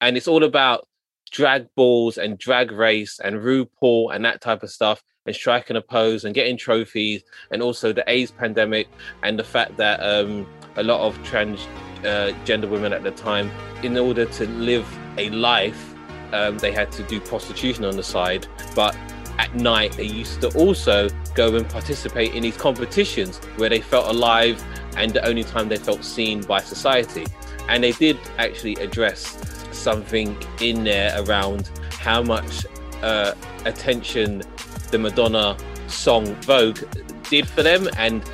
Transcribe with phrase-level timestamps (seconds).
[0.00, 0.86] and it's all about
[1.30, 5.82] drag balls and drag race and RuPaul and that type of stuff and striking a
[5.82, 8.88] pose and getting trophies and also the AIDS pandemic
[9.22, 10.46] and the fact that um,
[10.76, 13.50] a lot of transgender uh, women at the time,
[13.82, 14.86] in order to live
[15.18, 15.94] a life,
[16.32, 18.46] um, they had to do prostitution on the side.
[18.74, 18.96] But
[19.38, 24.08] at night, they used to also go and participate in these competitions where they felt
[24.08, 24.62] alive
[24.96, 27.26] and the only time they felt seen by society.
[27.68, 32.66] And they did actually address something in there around how much
[33.02, 33.34] uh,
[33.64, 34.42] attention
[34.90, 36.80] the Madonna song Vogue
[37.28, 38.26] did for them and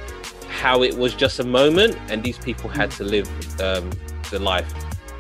[0.49, 3.29] how it was just a moment and these people had to live
[3.61, 3.91] um,
[4.31, 4.73] the life.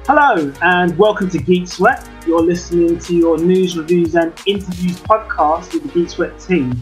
[0.06, 2.08] Hello and welcome to Geek Sweat.
[2.26, 6.80] You're listening to your news, reviews, and interviews podcast with the Geek Sweat team.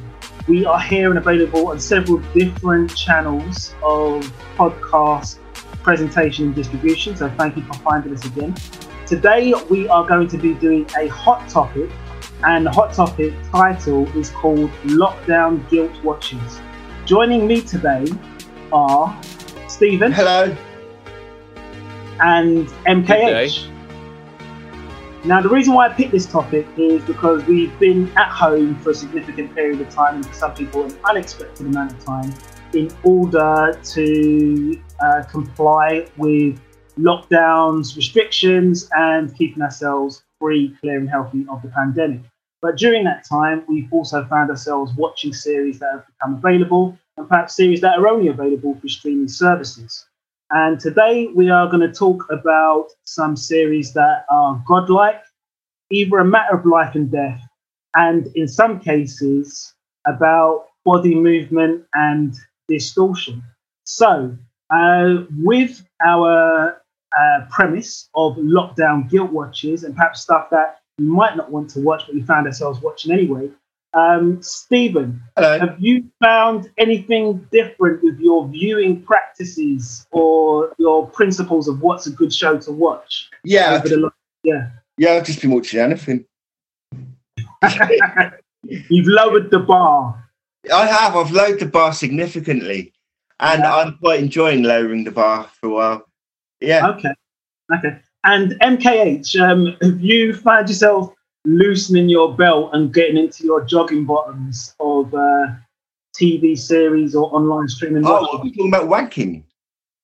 [0.48, 4.24] We are here and available on several different channels of
[4.56, 5.38] podcast
[5.82, 7.16] presentation and distribution.
[7.16, 8.54] So thank you for finding us again.
[9.10, 11.90] Today we are going to be doing a hot topic,
[12.44, 16.60] and the hot topic title is called Lockdown Guilt Watches.
[17.06, 18.06] Joining me today
[18.72, 19.20] are
[19.66, 20.12] Stephen.
[20.12, 20.56] Hello.
[22.20, 23.68] And MKH.
[25.24, 28.90] Now, the reason why I picked this topic is because we've been at home for
[28.90, 32.32] a significant period of time, and for some people, an unexpected amount of time,
[32.74, 36.60] in order to uh, comply with
[37.00, 42.20] lockdowns, restrictions, and keeping ourselves free, clear, and healthy of the pandemic.
[42.62, 47.28] But during that time, we've also found ourselves watching series that have become available, and
[47.28, 50.04] perhaps series that are only available through streaming services.
[50.50, 55.22] And today we are going to talk about some series that are godlike,
[55.90, 57.40] either a matter of life and death,
[57.94, 59.72] and in some cases
[60.06, 62.34] about body movement and
[62.68, 63.42] distortion.
[63.84, 64.36] So,
[64.70, 66.79] uh, with our
[67.18, 71.80] uh, premise of lockdown guilt watches and perhaps stuff that you might not want to
[71.80, 73.50] watch, but we found ourselves watching anyway.
[73.92, 75.58] Um, Stephen, Hello.
[75.58, 82.10] have you found anything different with your viewing practices or your principles of what's a
[82.10, 83.28] good show to watch?
[83.42, 83.82] Yeah,
[84.44, 85.12] yeah, yeah.
[85.14, 86.24] I've just been watching anything.
[88.62, 90.30] You've lowered the bar.
[90.72, 91.16] I have.
[91.16, 92.92] I've lowered the bar significantly,
[93.40, 93.74] and yeah.
[93.74, 96.09] I'm quite enjoying lowering the bar for a while.
[96.60, 96.88] Yeah.
[96.90, 97.12] Okay.
[97.76, 97.98] Okay.
[98.24, 101.14] And MKH, um, have you found yourself
[101.46, 105.46] loosening your belt and getting into your jogging bottoms of uh,
[106.14, 108.04] TV series or online streaming?
[108.06, 109.44] Oh, are we talking about wanking?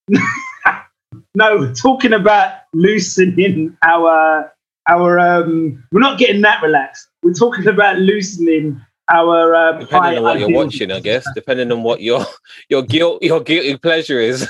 [1.35, 4.53] no, we're talking about loosening our
[4.89, 5.19] our.
[5.19, 7.09] Um, we're not getting that relaxed.
[7.23, 8.81] We're talking about loosening
[9.13, 11.27] our um, depending on what you're watching, I guess.
[11.35, 12.25] Depending on what your
[12.71, 14.49] your guilt your guilty pleasure is.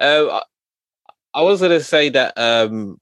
[0.00, 0.40] uh,
[1.34, 2.98] I was going to say that um,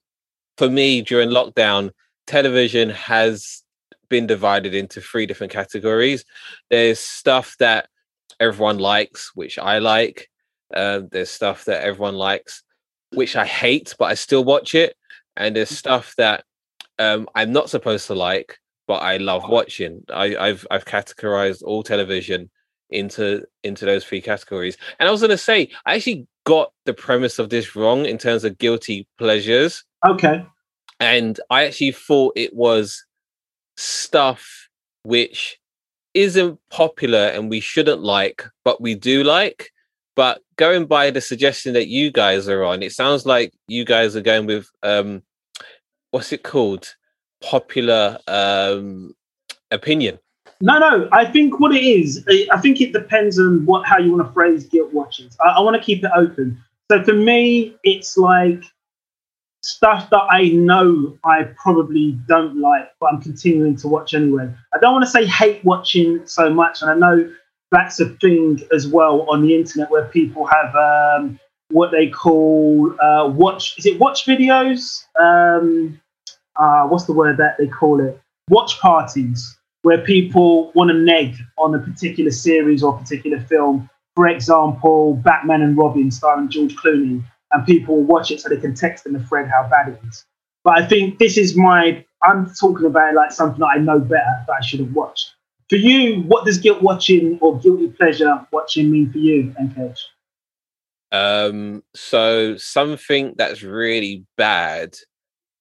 [0.56, 1.90] for me during lockdown,
[2.26, 3.62] television has
[4.08, 6.24] been divided into three different categories.
[6.70, 7.88] There's stuff that
[8.40, 10.30] everyone likes, which I like.
[10.74, 12.62] Uh, there's stuff that everyone likes,
[13.10, 14.96] which I hate, but I still watch it.
[15.36, 16.44] And there's stuff that
[16.98, 20.04] um, I'm not supposed to like, but I love watching.
[20.12, 22.50] I, I've I've categorized all television
[22.90, 24.76] into into those three categories.
[24.98, 28.18] And I was going to say, I actually got the premise of this wrong in
[28.18, 29.84] terms of guilty pleasures.
[30.06, 30.44] Okay.
[31.00, 33.04] And I actually thought it was
[33.76, 34.68] stuff
[35.04, 35.58] which
[36.14, 39.70] isn't popular and we shouldn't like, but we do like.
[40.14, 44.14] But going by the suggestion that you guys are on, it sounds like you guys
[44.14, 45.22] are going with um
[46.10, 46.94] what's it called?
[47.40, 49.14] Popular um
[49.70, 50.18] opinion.
[50.62, 51.08] No, no.
[51.10, 54.32] I think what it is, I think it depends on what how you want to
[54.32, 55.36] phrase guilt watches.
[55.44, 56.62] I, I want to keep it open.
[56.88, 58.62] So for me, it's like
[59.64, 64.54] stuff that I know I probably don't like, but I'm continuing to watch anyway.
[64.72, 67.28] I don't want to say hate watching so much, and I know
[67.72, 71.40] that's a thing as well on the internet where people have um,
[71.70, 73.76] what they call uh, watch.
[73.78, 75.02] Is it watch videos?
[75.18, 76.00] Um,
[76.54, 78.20] uh, what's the word that they call it?
[78.48, 83.88] Watch parties where people want to neg on a particular series or particular film.
[84.14, 88.74] For example, Batman and Robin starring George Clooney, and people watch it so they can
[88.74, 90.24] text in the thread how bad it is.
[90.64, 94.44] But I think this is my, I'm talking about like something that I know better
[94.46, 95.32] that I should have watched.
[95.68, 99.98] For you, what does guilt watching or guilty pleasure watching mean for you, MKH?
[101.10, 104.96] Um, so something that's really bad,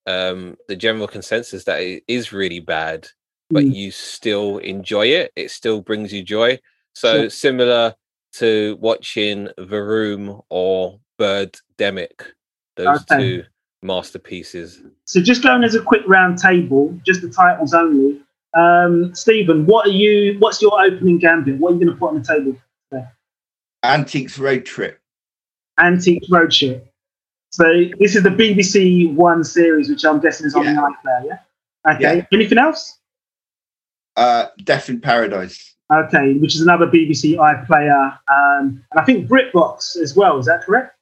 [0.06, 3.08] um, the general consensus that it is really bad
[3.52, 3.76] but mm.
[3.76, 5.32] you still enjoy it.
[5.36, 6.60] It still brings you joy.
[6.94, 7.30] So sure.
[7.30, 7.96] similar
[8.34, 12.32] to watching The Room or Bird Demic,
[12.76, 13.18] those okay.
[13.18, 13.44] two
[13.82, 14.82] masterpieces.
[15.06, 18.22] So just going as a quick round table, just the titles only.
[18.54, 20.38] Um, Stephen, what are you?
[20.40, 21.58] What's your opening gambit?
[21.58, 22.58] What are you going to put on the table?
[23.84, 25.00] Antiques Road Trip.
[25.80, 26.88] Antiques Road Trip.
[27.52, 27.66] So
[28.00, 30.74] this is the BBC One series, which I'm guessing is on Yeah.
[30.74, 31.26] the iPlayer.
[31.26, 31.94] Yeah.
[31.94, 32.18] Okay.
[32.18, 32.26] Yeah.
[32.32, 33.00] Anything else?
[34.16, 35.76] Uh, Death in Paradise.
[35.94, 40.40] Okay, which is another BBC iPlayer, um, and I think BritBox as well.
[40.40, 40.98] Is that correct?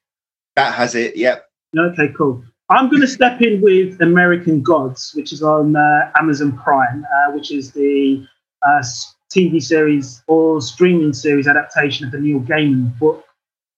[0.56, 1.16] That has it.
[1.16, 1.46] Yep.
[1.78, 2.44] Okay, cool.
[2.72, 7.32] I'm going to step in with American Gods, which is on uh, Amazon Prime, uh,
[7.32, 8.26] which is the
[8.68, 8.84] uh,
[9.32, 13.24] TV series or streaming series adaptation of the Neil Gaiman book.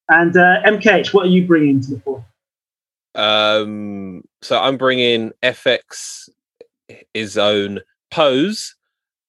[0.10, 2.26] And uh, MKH, what are you bringing to the fore?
[3.16, 6.30] Um, so I'm bringing FX
[7.14, 7.80] his own
[8.10, 8.76] Pose,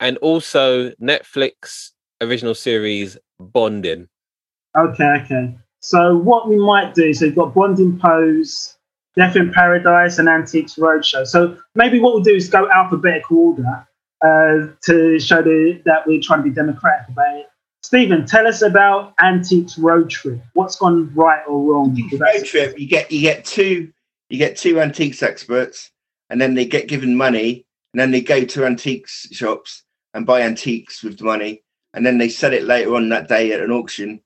[0.02, 4.08] and also Netflix original series Bonding.
[4.76, 5.56] Okay, okay.
[5.78, 8.76] So what we might do, so you've got Bonding Pose,
[9.16, 11.26] Death in Paradise, and Antiques Roadshow.
[11.26, 13.86] So maybe what we'll do is go alphabetical order
[14.22, 17.46] uh, to show the, that we're trying to be democratic about it.
[17.82, 20.40] Stephen, tell us about Antiques Road Trip.
[20.54, 21.96] What's gone right or wrong?
[22.12, 22.44] Road?
[22.44, 22.78] Trip.
[22.78, 23.92] You get you get two
[24.30, 25.90] you get two antiques experts,
[26.30, 29.82] and then they get given money, and then they go to antiques shops
[30.14, 31.62] and buy antiques with the money,
[31.94, 34.20] and then they sell it later on that day at an auction,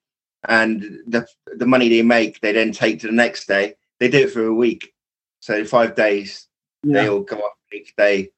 [0.49, 3.75] and the the money they make they then take to the next day.
[3.99, 4.93] They do it for a week,
[5.41, 6.49] so five days.
[6.83, 8.31] They all go up each day,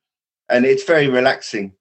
[0.48, 1.74] and it's very relaxing.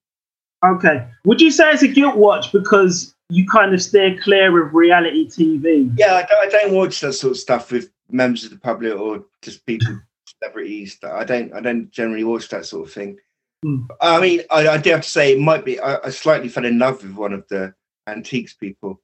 [0.65, 1.07] Okay.
[1.25, 5.27] Would you say it's a guilt watch because you kind of steer clear of reality
[5.27, 5.93] TV?
[5.97, 8.97] Yeah, I don't, I don't watch that sort of stuff with members of the public
[8.97, 10.97] or just people, celebrities.
[11.03, 13.17] I don't, I don't generally watch that sort of thing.
[13.63, 13.83] Hmm.
[14.01, 15.79] I mean, I, I do have to say, it might be.
[15.79, 17.73] I, I slightly fell in love with one of the
[18.07, 19.01] antiques people,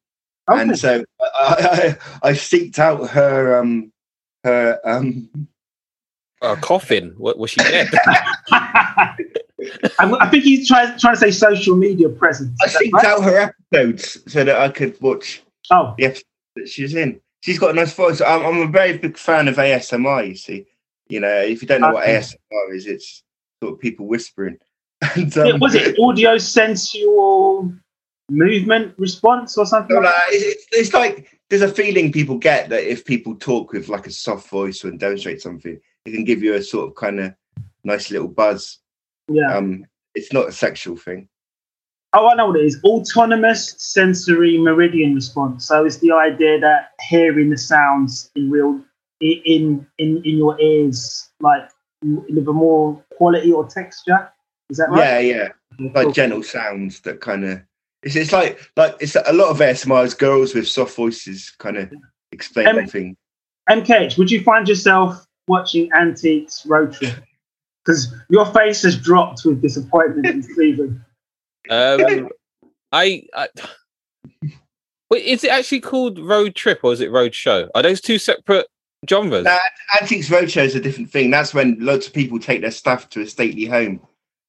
[0.50, 0.62] Okay.
[0.62, 3.92] and so I, I, I seeked out her, um,
[4.44, 5.30] her, um,
[6.42, 7.14] A coffin.
[7.18, 7.90] What was she dead?
[8.52, 9.16] I,
[10.00, 12.58] I think he's trying, trying to say social media presence.
[12.62, 13.06] I Is that seeked right?
[13.06, 13.38] out her
[13.72, 15.42] episodes so that I could watch
[15.72, 16.24] Oh, the episode
[16.58, 17.20] that she's in.
[17.42, 18.22] She's got a nice voice.
[18.22, 20.28] I'm, I'm a very big fan of ASMR.
[20.28, 20.66] You see,
[21.08, 22.18] you know, if you don't know what Okay.
[22.18, 23.24] ASMR is, it's
[23.64, 24.58] sort of people whispering.
[25.16, 27.74] And, um, yeah, was it audio sensual
[28.30, 29.98] movement response or something?
[29.98, 33.74] So, like like, it's, it's like there's a feeling people get that if people talk
[33.74, 36.96] with like a soft voice and demonstrate something, it can give you a sort of
[36.96, 37.34] kind of
[37.84, 38.80] nice little buzz.
[39.28, 39.54] Yeah.
[39.54, 41.28] Um, it's not a sexual thing.
[42.14, 42.80] Oh, I know what it is.
[42.86, 45.68] Autonomous sensory meridian response.
[45.68, 48.82] So it's the idea that hearing the sounds in real
[49.20, 51.70] in in in your ears, like
[52.04, 54.30] with a more quality or texture.
[54.70, 55.26] Is that right?
[55.26, 55.36] yeah,
[55.80, 55.88] Yeah.
[55.94, 56.12] like cool.
[56.12, 57.62] gentle sounds that kind of.
[58.04, 61.78] It's, it's like like it's a lot of ASMR is girls with soft voices kind
[61.78, 61.92] of
[62.32, 63.18] explaining Um, things.
[63.70, 67.14] MKH, would you find yourself watching Antiques Road Trip?
[67.86, 71.04] Because your face has dropped with disappointment in Stephen.
[71.70, 72.30] Um,
[72.94, 73.50] I, I
[75.10, 77.70] wait, is it actually called Road Trip or is it Road Show?
[77.76, 78.68] Are those two separate
[79.10, 79.46] genres?
[79.46, 79.58] Nah.
[80.02, 81.32] Antiques Roadshow is a different thing.
[81.32, 84.00] That's when loads of people take their stuff to a stately home.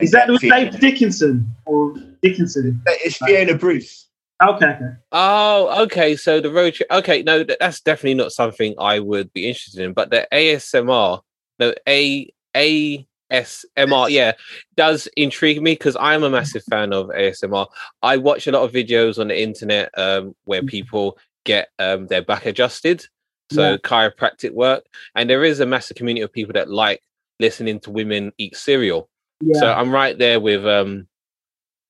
[0.00, 2.82] Is that with Fiona- Dave Dickinson or Dickinson?
[2.86, 4.08] It's Fiona Bruce.
[4.42, 4.90] Okay, okay.
[5.12, 6.16] Oh, okay.
[6.16, 6.90] So the road trip.
[6.90, 9.92] Okay, no, that's definitely not something I would be interested in.
[9.92, 11.20] But the ASMR,
[11.60, 14.32] no A ASMR, yeah,
[14.76, 17.68] does intrigue me because I'm a massive fan of ASMR.
[18.02, 22.22] I watch a lot of videos on the internet um, where people get um, their
[22.22, 23.06] back adjusted,
[23.50, 23.76] so Yeah.
[23.78, 24.84] chiropractic work,
[25.14, 27.02] and there is a massive community of people that like
[27.40, 29.08] listening to women eat cereal.
[29.40, 29.60] Yeah.
[29.60, 31.06] So I'm right there with um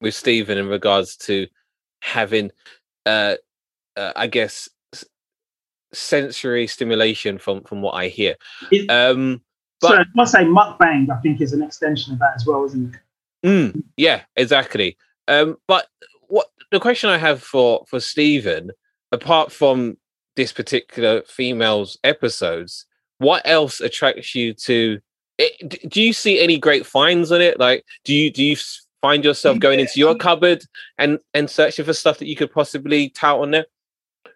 [0.00, 1.46] with Stephen in regards to
[2.00, 2.50] having
[3.06, 3.37] uh,
[3.96, 4.68] uh I guess
[5.92, 8.37] sensory stimulation from from what I hear.
[8.88, 9.42] Um
[9.82, 12.94] so I must say, mukbang, I think, is an extension of that as well, isn't
[12.94, 13.00] it?
[13.46, 14.96] mm, yeah, exactly.
[15.28, 15.87] Um but
[16.28, 18.70] what the question I have for for Stephen
[19.12, 19.96] apart from
[20.37, 22.87] this particular female's episodes,
[23.19, 25.00] what else attracts you to
[25.38, 27.59] it, do you see any great finds on it?
[27.59, 28.57] Like, do you do you
[29.03, 30.64] find yourself going into your cupboard
[30.99, 33.67] and and searching for stuff that you could possibly tout on there?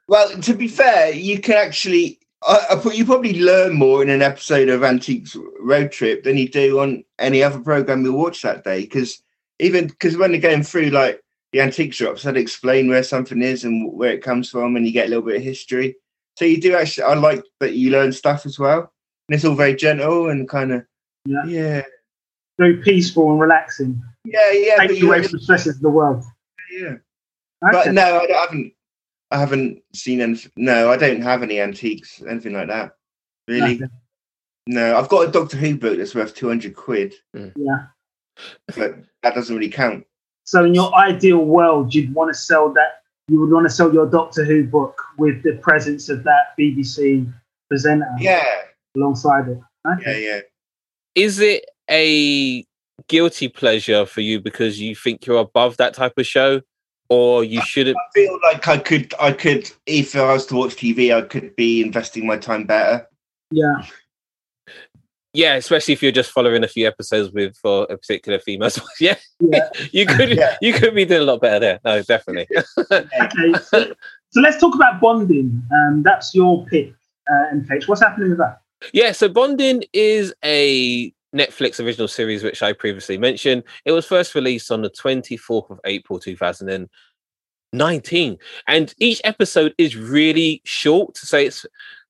[0.09, 2.21] Well, to be fair, you can actually.
[2.47, 6.37] I, I put, you probably learn more in an episode of Antiques Road Trip than
[6.37, 8.83] you do on any other program you watch that day.
[8.83, 9.21] Because
[9.59, 11.21] even because when they're going through like
[11.53, 14.93] the antique shops, they'd explain where something is and where it comes from, and you
[14.93, 15.97] get a little bit of history.
[16.37, 17.05] So you do actually.
[17.05, 18.93] I like that you learn stuff as well,
[19.29, 20.85] and it's all very gentle and kind of
[21.25, 21.45] Yeah.
[21.47, 21.83] yeah,
[22.59, 24.01] Very peaceful and relaxing.
[24.25, 24.75] yeah, yeah.
[24.79, 26.25] But Takes you, away from the stresses of the world.
[26.73, 26.95] yeah.
[27.65, 27.73] Okay.
[27.73, 28.73] But no, I, I haven't.
[29.31, 30.39] I haven't seen any.
[30.57, 32.93] No, I don't have any antiques, anything like that.
[33.49, 33.87] Really, Okay.
[34.69, 37.53] No, I've got a Doctor Who book that's worth two hundred quid, mm.
[37.57, 37.87] Yeah.
[38.77, 40.07] but that doesn't really count.
[40.49, 43.03] So in your ideal world, you'd want to sell that.
[43.29, 47.31] You would want to sell your Doctor Who book with the presence of that BBC
[47.69, 48.43] presenter Yeah,
[48.97, 49.59] alongside it.
[49.85, 50.25] yeah, Okay.
[50.25, 50.41] yeah.
[51.15, 52.65] Is it a
[53.09, 56.63] guilty pleasure for you because you think you're above that type of show,
[57.11, 57.99] or you shouldn't?
[57.99, 61.55] I feel like I could, I could, if I was to watch TV, I could
[61.57, 63.07] be investing my time better.
[63.51, 63.85] Yeah.
[65.35, 68.71] Yeah, especially if you're just following a few episodes with for a particular female.
[69.01, 69.69] yeah, Yeah.
[69.93, 70.57] you could Yeah.
[70.63, 71.81] you could be doing a lot better there.
[71.85, 72.47] No, definitely.
[72.91, 73.53] Okay.
[73.63, 73.93] So,
[74.31, 75.63] so let's talk about bonding.
[75.73, 76.93] Um, that's your pick,
[77.31, 77.87] uh, MKH.
[77.89, 78.61] What's happening with that?
[78.93, 83.65] Yeah, so Bonding is a Netflix original series which I previously mentioned.
[83.85, 88.39] It was first released on the 24th of April 2019.
[88.69, 91.17] And each episode is really short.
[91.17, 91.67] So it's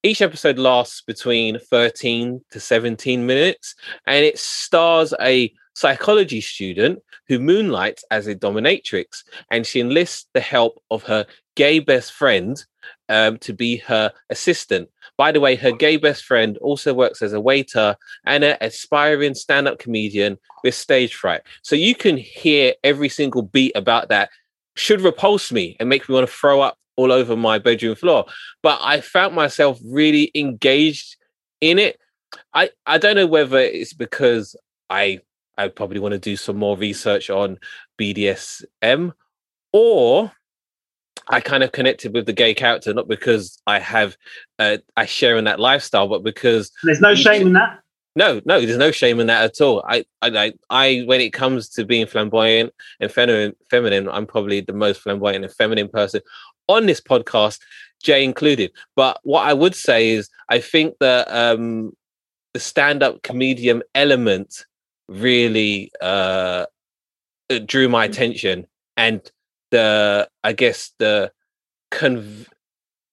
[0.08, 3.74] each episode lasts between 13 to 17 minutes
[4.06, 10.40] and it stars a psychology student who moonlights as a dominatrix and she enlists the
[10.40, 11.24] help of her
[11.54, 12.64] gay best friend
[13.08, 14.88] um, to be her assistant
[15.18, 19.34] by the way, her gay best friend also works as a waiter and an aspiring
[19.34, 21.42] stand up comedian with stage fright.
[21.62, 24.30] So you can hear every single beat about that
[24.76, 28.26] should repulse me and make me want to throw up all over my bedroom floor.
[28.60, 31.16] But I found myself really engaged
[31.60, 31.96] in it.
[32.52, 34.54] I, I don't know whether it's because
[34.90, 35.20] I
[35.56, 37.58] I probably want to do some more research on
[38.00, 39.12] BDSM
[39.72, 40.32] or
[41.28, 44.16] I kind of connected with the gay character not because I have
[44.58, 47.80] uh, I share in that lifestyle, but because There's no shame should- in that.
[48.16, 49.84] no, no, there's no shame in that at all.
[49.88, 54.60] I, I, I, I when it comes to being flamboyant and feminine, feminine, I'm probably
[54.60, 56.20] the most flamboyant and feminine person
[56.68, 57.58] on this podcast,
[58.02, 58.70] Jay included.
[58.96, 61.92] But what I would say is, I think that um,
[62.54, 64.64] the stand-up comedian element
[65.08, 66.66] really uh,
[67.66, 69.20] drew my attention, and
[69.70, 71.32] the, I guess the
[71.90, 72.46] conv-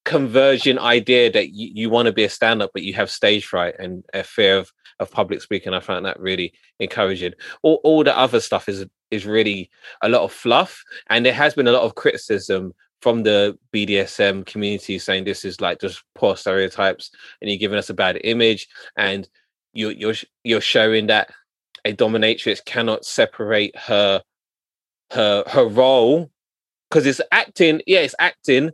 [0.05, 3.73] conversion idea that you, you want to be a stand-up but you have stage fright
[3.79, 7.33] and a fear of, of public speaking i found that really encouraging
[7.63, 9.69] all, all the other stuff is is really
[10.03, 12.71] a lot of fluff and there has been a lot of criticism
[13.05, 17.91] from the bdsm community saying this is like just poor stereotypes and you're giving us
[17.91, 19.29] a bad image and
[19.73, 21.29] you, you're you're showing that
[21.85, 24.23] a dominatrix cannot separate her
[25.11, 26.31] her her role
[26.89, 28.71] because it's acting yeah it's acting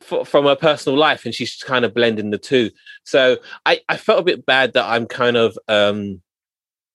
[0.00, 2.70] f- from her personal life and she's kind of blending the two
[3.02, 6.22] so i i felt a bit bad that i'm kind of um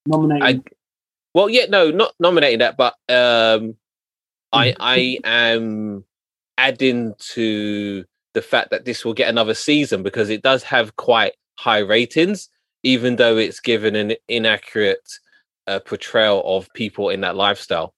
[0.06, 0.42] Nominated.
[0.42, 0.72] i
[1.34, 3.76] well yeah no not nominating that but um
[4.54, 6.06] i i am
[6.62, 11.34] adding to the fact that this will get another season because it does have quite
[11.58, 12.50] high ratings
[12.84, 15.08] even though it's given an inaccurate
[15.68, 17.94] uh, portrayal of people in that lifestyle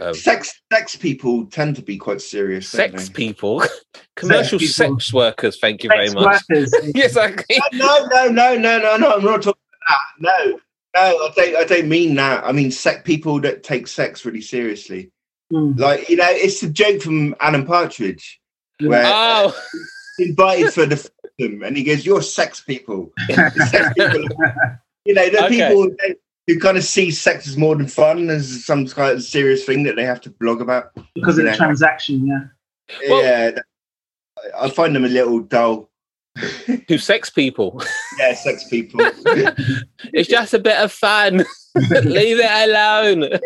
[0.00, 2.68] um, sex sex people tend to be quite serious.
[2.68, 3.14] sex they?
[3.14, 3.62] people
[4.16, 4.72] commercial people.
[4.72, 6.74] sex workers thank you Sex very much workers.
[6.94, 7.30] yes I
[7.72, 9.16] No, no, no, no, no, no.
[9.16, 10.00] I'm not talking about that.
[10.20, 10.60] No,
[10.96, 11.26] no.
[11.26, 11.56] I don't.
[11.56, 12.44] I don't mean that.
[12.44, 15.10] I mean sex people that take sex really seriously.
[15.50, 15.72] Hmm.
[15.76, 18.40] Like you know, it's a joke from Alan Partridge
[18.80, 19.54] where oh
[20.18, 20.96] he's invited for the
[21.38, 24.24] film, and he goes, "You're sex people." sex people.
[25.04, 25.68] You know, the Okay.
[25.68, 25.90] people
[26.46, 29.82] who kind of see sex as more than fun, as some kind of serious thing
[29.84, 30.92] that they have to blog about.
[31.14, 33.08] because of the transaction, yeah.
[33.08, 33.64] Well- yeah, that-
[34.58, 35.90] I find them a little dull.
[36.86, 37.82] to sex people
[38.18, 39.00] Yeah, sex people.
[40.12, 41.38] it's just a bit of fun
[42.04, 43.40] leave it alone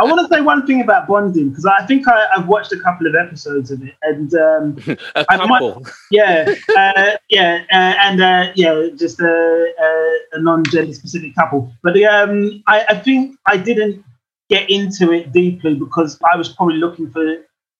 [0.00, 2.78] I want to say one thing about bonding because I think I, I've watched a
[2.78, 4.78] couple of episodes of it, and um,
[5.16, 9.26] a I might- couple yeah, uh, yeah, uh, and uh, yeah, just a,
[9.80, 11.72] a, a non-gender specific couple.
[11.82, 14.04] But um, I, I think I didn't
[14.48, 17.24] get into it deeply because I was probably looking for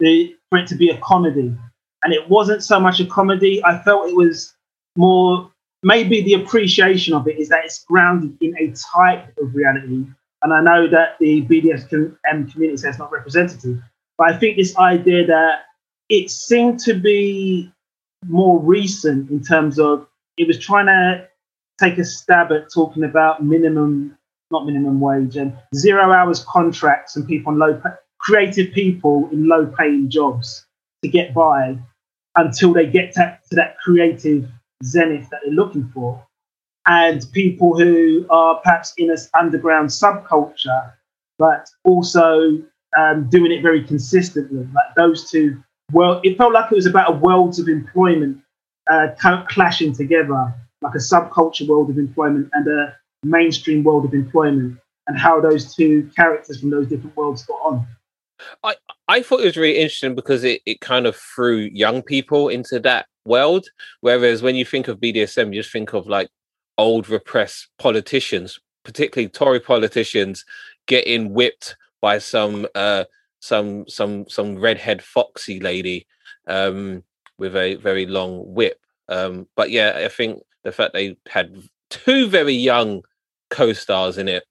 [0.00, 1.54] the for it to be a comedy,
[2.02, 3.64] and it wasn't so much a comedy.
[3.64, 4.54] I felt it was
[4.96, 5.50] more
[5.84, 10.04] maybe the appreciation of it is that it's grounded in a type of reality.
[10.42, 13.78] And I know that the BDSM community says not representative,
[14.16, 15.62] but I think this idea that
[16.08, 17.72] it seemed to be
[18.26, 21.28] more recent in terms of it was trying to
[21.78, 24.16] take a stab at talking about minimum,
[24.50, 29.48] not minimum wage, and zero hours contracts and people on low, pa- creative people in
[29.48, 30.66] low paying jobs
[31.02, 31.78] to get by
[32.36, 34.48] until they get to, to that creative
[34.84, 36.24] zenith that they're looking for.
[36.88, 40.92] And people who are perhaps in an underground subculture,
[41.38, 42.62] but also
[42.98, 44.66] um, doing it very consistently.
[44.74, 48.38] Like those two well, it felt like it was about a worlds of employment
[48.90, 49.08] uh,
[49.48, 50.54] clashing together.
[50.82, 55.74] like a subculture world of employment and a mainstream world of employment, and how those
[55.74, 57.86] two characters from those different worlds got on.
[58.62, 58.76] I
[59.08, 62.78] I thought it was really interesting because it, it kind of threw young people into
[62.80, 63.66] that world.
[64.00, 66.28] Whereas when you think of BDSM, you just think of like
[66.78, 70.44] old repressed politicians, particularly Tory politicians,
[70.86, 73.04] getting whipped by some uh
[73.40, 76.06] some some some redhead foxy lady
[76.46, 77.02] um
[77.38, 78.80] with a very long whip.
[79.08, 81.56] Um but yeah, I think the fact they had
[81.90, 83.02] two very young
[83.50, 84.44] co-stars in it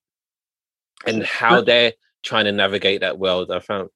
[1.06, 1.94] and how they're
[2.24, 3.90] trying to navigate that world, I found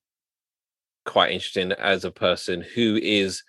[1.05, 3.43] quite interesting as a person who is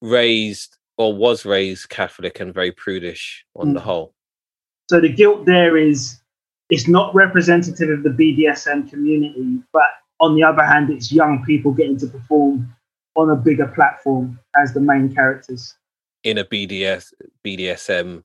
[0.00, 3.74] raised or was raised Catholic and very prudish on mm.
[3.74, 4.14] the whole.
[4.90, 6.20] So the guilt there is
[6.70, 9.88] it's not representative of the BDSM community, but
[10.20, 12.74] on the other hand, it's young people getting to perform
[13.16, 15.76] on a bigger platform as the main characters
[16.24, 17.12] in a BDS
[17.44, 18.22] BDSM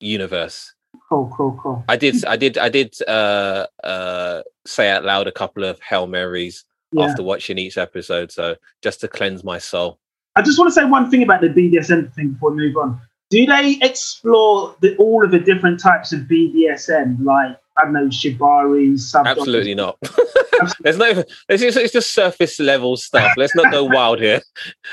[0.00, 0.74] universe.
[1.08, 1.84] Cool, cool, cool.
[1.88, 6.06] I did, I did, I did uh, uh, say out loud a couple of hail
[6.06, 7.04] marys yeah.
[7.04, 9.98] after watching each episode, so just to cleanse my soul.
[10.36, 13.00] I just want to say one thing about the BDSM thing before we move on.
[13.30, 18.06] Do they explore the, all of the different types of BDSM, like I don't know,
[18.06, 19.26] shibari, sub?
[19.26, 19.98] Absolutely not.
[20.80, 21.24] There's no.
[21.48, 23.32] It's just, it's just surface level stuff.
[23.36, 24.40] Let's not go wild here.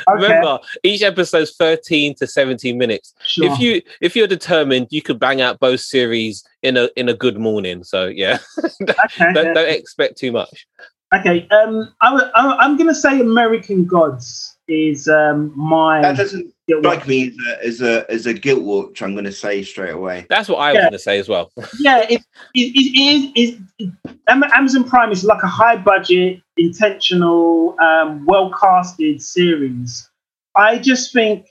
[0.09, 0.23] Okay.
[0.23, 3.13] Remember, each episode's 13 to 17 minutes.
[3.23, 3.51] Sure.
[3.51, 7.13] If you if you're determined, you could bang out both series in a in a
[7.13, 7.83] good morning.
[7.83, 10.65] So yeah, okay, don't, don't expect too much.
[11.13, 16.01] Okay, um, I, I, I'm going to say American Gods is um, my.
[16.01, 19.01] That doesn't strike me as a, as a as a guilt watch.
[19.01, 20.25] I'm going to say straight away.
[20.29, 20.73] That's what I yeah.
[20.73, 21.51] was going to say as well.
[21.79, 22.21] yeah, it,
[22.55, 23.91] it, it, it, it,
[24.27, 30.09] Amazon Prime is like a high budget, intentional, um, well casted series.
[30.55, 31.47] I just think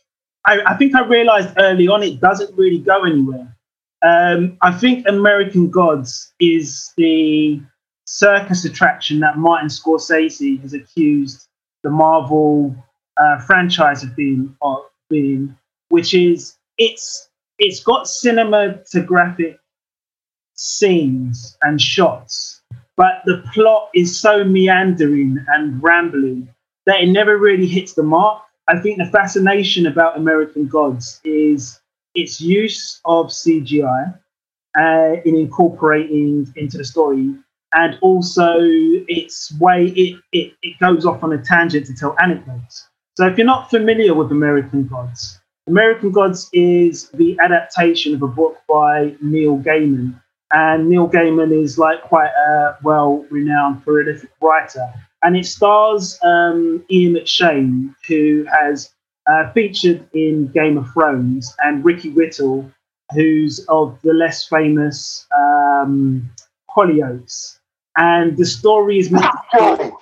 [0.47, 3.57] I, I think I realized early on it doesn't really go anywhere.
[4.03, 7.61] Um, I think American Gods is the
[8.07, 11.47] circus attraction that Martin Scorsese has accused
[11.83, 12.75] the Marvel
[13.21, 14.78] uh, franchise of being of
[15.09, 15.56] being,
[15.89, 17.28] which is it's
[17.59, 19.59] it's got cinematographic
[20.54, 22.63] scenes and shots,
[22.97, 26.49] but the plot is so meandering and rambling
[26.87, 28.43] that it never really hits the mark.
[28.69, 31.80] I think the fascination about American Gods is
[32.15, 34.19] its use of CGI
[34.78, 37.35] uh, in incorporating into the story
[37.73, 42.89] and also its way it, it, it goes off on a tangent to tell anecdotes.
[43.21, 48.26] So if you're not familiar with American Gods, American Gods is the adaptation of a
[48.26, 50.19] book by Neil Gaiman.
[50.54, 54.91] And Neil Gaiman is like quite a well renowned prolific writer.
[55.23, 58.91] And it stars um, Ian McShane, who has
[59.30, 62.73] uh, featured in Game of Thrones, and Ricky Whittle,
[63.13, 66.26] who's of the less famous um,
[66.75, 67.59] Hollyoaks
[67.99, 69.26] and the story is meant.
[69.52, 69.93] To...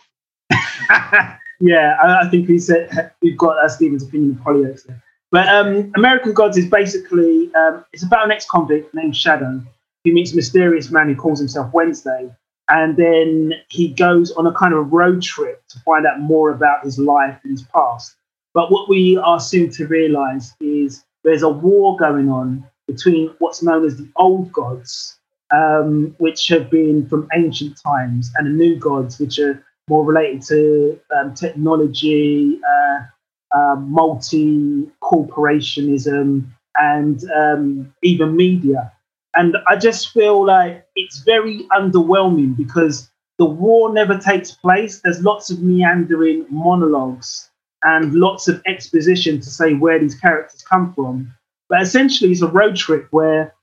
[1.61, 5.03] yeah, I, I, think we said we've got uh, Stephen's opinion of Hollyoaks there.
[5.31, 9.61] But um, American Gods is basically um, it's about an ex-convict named Shadow
[10.05, 12.31] who meets a mysterious man who calls himself Wednesday,
[12.71, 16.85] and then he goes on a kind of road trip to find out more about
[16.85, 18.15] his life and his past.
[18.55, 23.63] But what we are soon to realise is there's a war going on between what's
[23.63, 25.19] known as the old gods
[25.51, 30.43] um, which have been from ancient times, and the new gods, which are more related
[30.43, 36.45] to um, technology, uh, uh, multi corporationism,
[36.77, 38.93] and um, even media.
[39.35, 45.01] And I just feel like it's very underwhelming because the war never takes place.
[45.01, 47.51] There's lots of meandering monologues
[47.85, 51.33] and lots of exposition to say where these characters come from.
[51.69, 53.55] But essentially, it's a road trip where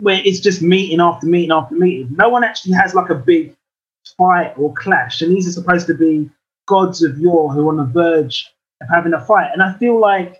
[0.00, 2.08] where it's just meeting after meeting after meeting.
[2.16, 3.56] No one actually has like a big
[4.16, 6.30] fight or clash, and these are supposed to be
[6.66, 9.50] gods of yore who are on the verge of having a fight.
[9.52, 10.38] And I feel like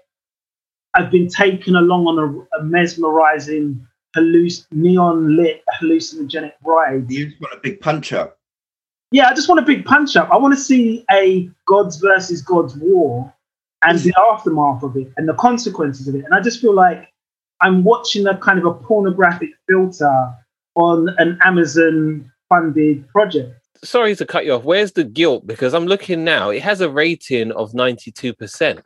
[0.94, 7.10] I've been taken along on a, a mesmerizing, halluc- neon lit, hallucinogenic ride.
[7.10, 8.38] You just want a big punch up.
[9.10, 10.30] Yeah, I just want a big punch up.
[10.30, 13.32] I want to see a gods versus gods war
[13.82, 16.24] and the aftermath of it and the consequences of it.
[16.24, 17.08] And I just feel like
[17.60, 20.34] I'm watching a kind of a pornographic filter
[20.74, 23.60] on an Amazon funded project.
[23.82, 24.64] Sorry to cut you off.
[24.64, 25.46] Where's the guilt?
[25.46, 26.50] Because I'm looking now.
[26.50, 28.82] It has a rating of 92%.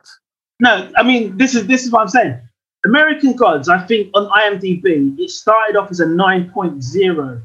[0.61, 2.41] No, I mean this is this is what I'm saying.
[2.85, 7.41] American Gods, I think on IMDb, it started off as a 9.0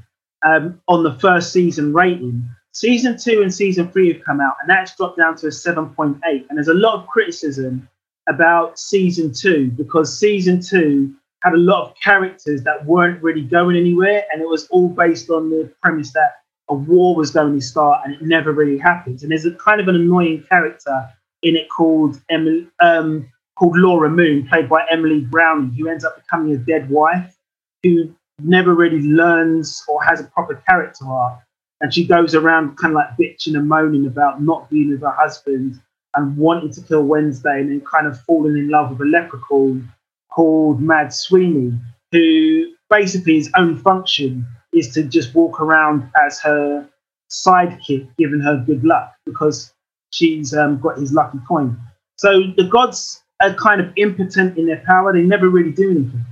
[0.46, 2.48] um, on the first season rating.
[2.72, 6.20] Season two and season three have come out, and that's dropped down to a 7.8.
[6.24, 7.88] And there's a lot of criticism
[8.28, 13.76] about season two because season two had a lot of characters that weren't really going
[13.76, 16.36] anywhere, and it was all based on the premise that
[16.70, 19.22] a war was going to start, and it never really happens.
[19.22, 21.06] And there's a kind of an annoying character
[21.42, 26.16] in it called Emily, um, called Laura Moon, played by Emily Browning, who ends up
[26.16, 27.36] becoming a dead wife,
[27.82, 31.40] who never really learns or has a proper character arc.
[31.82, 35.10] And she goes around kind of like bitching and moaning about not being with her
[35.10, 35.78] husband
[36.16, 39.92] and wanting to kill Wednesday and then kind of falling in love with a leprechaun
[40.34, 41.78] called Mad Sweeney,
[42.12, 46.88] who basically his own function is to just walk around as her
[47.30, 49.72] sidekick, giving her good luck because
[50.10, 51.78] she's um, got his lucky coin.
[52.16, 56.24] So the gods are kind of impotent in their power; they never really do anything.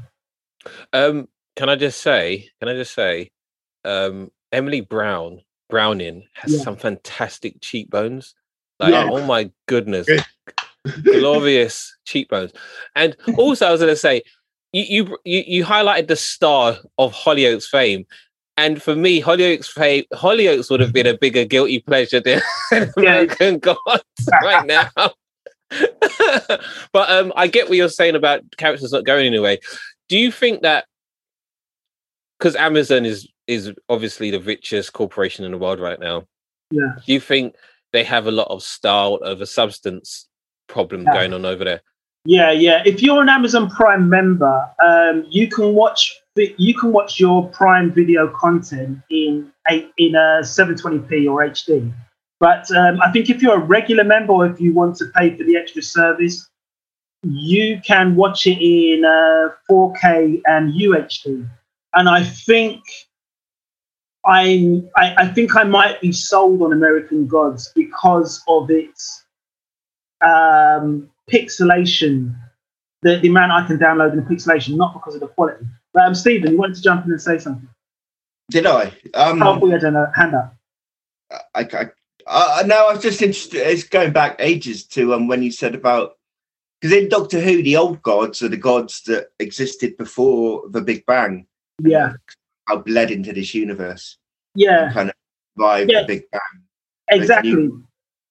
[0.93, 2.49] Um, can I just say?
[2.61, 3.31] Can I just say?
[3.85, 6.61] Um, Emily Brown Browning has yeah.
[6.61, 8.35] some fantastic cheekbones.
[8.79, 9.09] Like, yeah.
[9.11, 10.09] oh my goodness,
[11.03, 12.53] glorious cheekbones.
[12.95, 14.23] And also, I was going to say,
[14.73, 18.07] you, you you highlighted the star of Hollyoaks fame,
[18.57, 22.40] and for me, Hollyoaks fame, Hollyoaks would have been a bigger guilty pleasure than
[22.97, 24.05] American Gods
[24.42, 24.88] right now.
[26.92, 29.59] but um, I get what you're saying about characters not going anyway.
[30.09, 30.87] Do you think that
[32.38, 36.25] because Amazon is is obviously the richest corporation in the world right now?
[36.71, 36.95] Yeah.
[37.05, 37.55] Do you think
[37.92, 40.29] they have a lot of style over substance
[40.73, 41.13] problem yeah.
[41.13, 41.83] going on over there.
[42.25, 42.83] Yeah, yeah.
[42.85, 47.93] If you're an Amazon Prime member, um, you can watch you can watch your Prime
[47.93, 51.93] Video content in eight, in a 720p or HD.
[52.41, 55.37] But um, I think if you're a regular member, or if you want to pay
[55.37, 56.49] for the extra service,
[57.23, 61.49] you can watch it in uh, 4K and UHD.
[61.95, 62.81] And I think
[64.25, 69.22] I'm, I, I think I might be sold on American Gods because of its
[70.23, 72.35] um, pixelation,
[73.03, 75.65] the, the amount I can download in the pixelation, not because of the quality.
[75.93, 77.69] But um, Stephen, you wanted to jump in and say something.
[78.51, 78.93] Did I?
[79.15, 80.55] Um, oh, we had a hand up.
[81.55, 81.91] I, I,
[82.27, 83.67] uh, no, I was just interested.
[83.67, 86.17] It's going back ages to um, when you said about
[86.81, 91.07] because in Doctor Who, the old gods are the gods that existed before the Big
[91.07, 91.47] Bang.
[91.81, 92.15] Yeah,
[92.69, 94.19] how bled into this universe.
[94.55, 95.15] Yeah, kind of
[95.57, 96.03] survived yeah.
[96.03, 96.63] the Big Bang.
[97.11, 97.71] Exactly.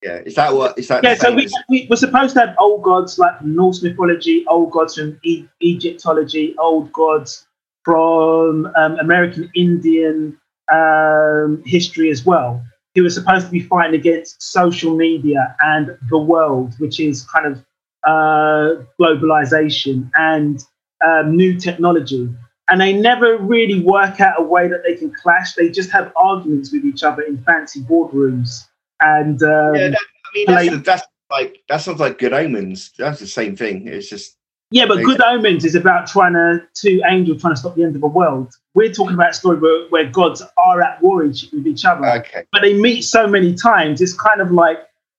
[0.03, 1.03] Yeah, is that what is that?
[1.03, 4.95] Yeah, so we, we are supposed to have old gods like Norse mythology, old gods
[4.95, 7.45] from e- Egyptology, old gods
[7.85, 10.39] from um, American Indian
[10.71, 12.63] um, history as well.
[12.95, 17.45] Who are supposed to be fighting against social media and the world, which is kind
[17.45, 17.63] of
[18.05, 20.63] uh, globalization and
[21.05, 22.27] um, new technology.
[22.67, 25.53] And they never really work out a way that they can clash.
[25.53, 28.65] They just have arguments with each other in fancy boardrooms
[29.01, 32.91] and um, yeah, that, I mean that's, like, that's, like that sounds like Good Omens.
[32.97, 33.87] That's the same thing.
[33.87, 34.37] It's just
[34.71, 37.95] yeah, but Good Omens is about trying to two angels trying to stop the end
[37.95, 38.53] of the world.
[38.73, 42.45] We're talking about a story where, where gods are at war with each other, okay.
[42.53, 43.99] but they meet so many times.
[43.99, 44.77] It's kind of like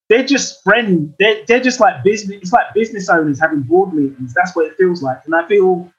[0.09, 1.13] they're just friends.
[1.19, 2.39] They're, they're just like business.
[2.41, 4.33] It's like business owners having board meetings.
[4.33, 5.19] That's what it feels like.
[5.25, 5.91] And I feel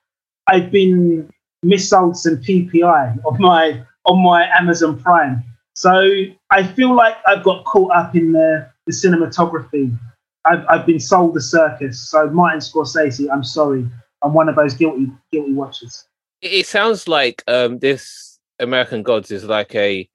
[0.49, 1.31] I've been
[1.65, 5.45] missold some PPI of my on my Amazon Prime
[5.75, 6.09] so
[6.51, 9.97] I feel like I've got caught up in the, the cinematography.
[10.45, 12.11] I've, I've been sold the circus.
[12.11, 13.87] So Martin Scorsese, I'm sorry,
[14.23, 16.07] I'm one of those guilty guilty watchers.
[16.41, 20.09] It sounds like um, this American Gods is like a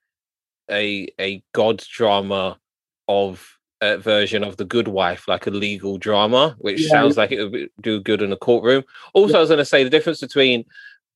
[0.70, 2.60] a a god drama
[3.08, 6.90] of a version of the Good Wife, like a legal drama, which yeah.
[6.90, 8.84] sounds like it would do good in a courtroom.
[9.14, 9.38] Also, yeah.
[9.38, 10.66] I was going to say the difference between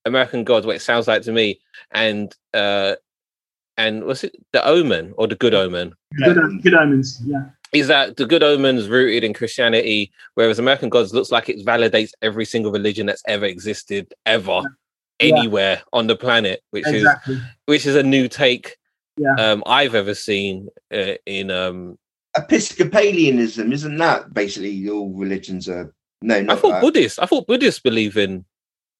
[0.04, 1.60] American Gods, what it sounds like to me,
[1.92, 2.94] and uh,
[3.76, 5.94] and was it the Omen or the Good Omen?
[6.18, 7.44] Good, good Omens, yeah.
[7.72, 12.10] Is that the Good Omens rooted in Christianity, whereas American Gods looks like it validates
[12.22, 14.68] every single religion that's ever existed ever yeah.
[15.18, 15.82] anywhere yeah.
[15.92, 17.34] on the planet, which exactly.
[17.34, 18.76] is which is a new take
[19.16, 19.34] yeah.
[19.38, 21.98] um, I've ever seen uh, in um,
[22.36, 23.72] Episcopalianism.
[23.72, 25.92] Isn't that basically all religions are?
[26.22, 26.82] No, I thought that.
[26.82, 27.18] Buddhists.
[27.18, 28.44] I thought Buddhists believe in.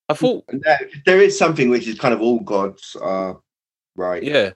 [0.09, 3.41] I thought no, there is something which is kind of all gods are
[3.97, 4.23] right.
[4.23, 4.51] Yeah,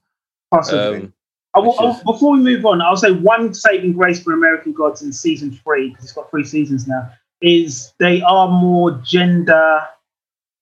[0.50, 1.02] Possibly.
[1.02, 1.14] Um,
[1.54, 5.02] I will, I before we move on, I'll say one saving grace for American Gods
[5.02, 9.80] in season three, because it's got three seasons now, is they are more gender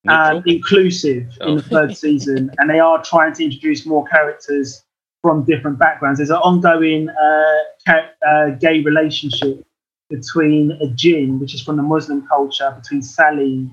[0.08, 1.48] um, inclusive oh.
[1.48, 4.84] in the third season, and they are trying to introduce more characters
[5.22, 6.18] from different backgrounds.
[6.18, 7.92] There's an ongoing uh,
[8.26, 9.66] uh, gay relationship
[10.08, 13.68] between a jinn, which is from the Muslim culture, between Sally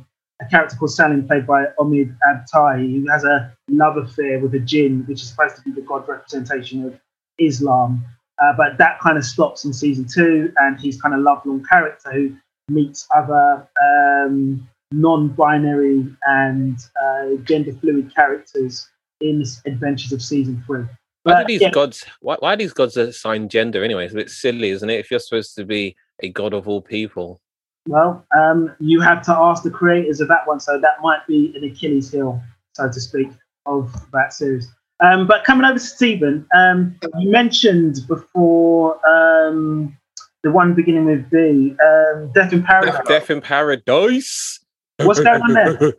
[0.45, 4.59] a character called Salim, played by Omid Abtahi, who has a love affair with a
[4.59, 6.99] jinn, which is supposed to be the god representation of
[7.39, 8.03] Islam.
[8.41, 12.11] Uh, but that kind of stops in season two, and he's kind of lovelorn character
[12.11, 12.35] who
[12.69, 18.89] meets other um, non-binary and uh, gender fluid characters
[19.21, 20.85] in Adventures of season three.
[21.23, 21.71] Why do these yeah.
[21.71, 22.05] gods?
[22.19, 24.05] Why, why these gods assign gender anyway?
[24.05, 24.99] It's a bit silly, isn't it?
[24.99, 27.39] If you're supposed to be a god of all people.
[27.87, 31.53] Well, um, you have to ask the creators of that one, so that might be
[31.55, 32.41] an Achilles heel,
[32.73, 33.27] so to speak,
[33.65, 34.71] of that series.
[34.99, 39.97] Um, but coming over to Stephen, um, you mentioned before um,
[40.43, 42.95] the one beginning with D, um, Death in Paradise.
[42.95, 44.59] Death, Death in Paradise.
[44.99, 45.93] What's going on there?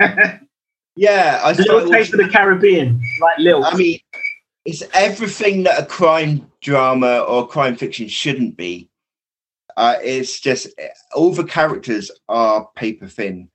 [0.96, 3.64] yeah, I Little Taste of the Caribbean, like Lil.
[3.64, 4.00] I mean,
[4.64, 8.88] it's everything that a crime drama or crime fiction shouldn't be.
[9.76, 10.68] Uh, it's just
[11.14, 13.48] all the characters are paper thin.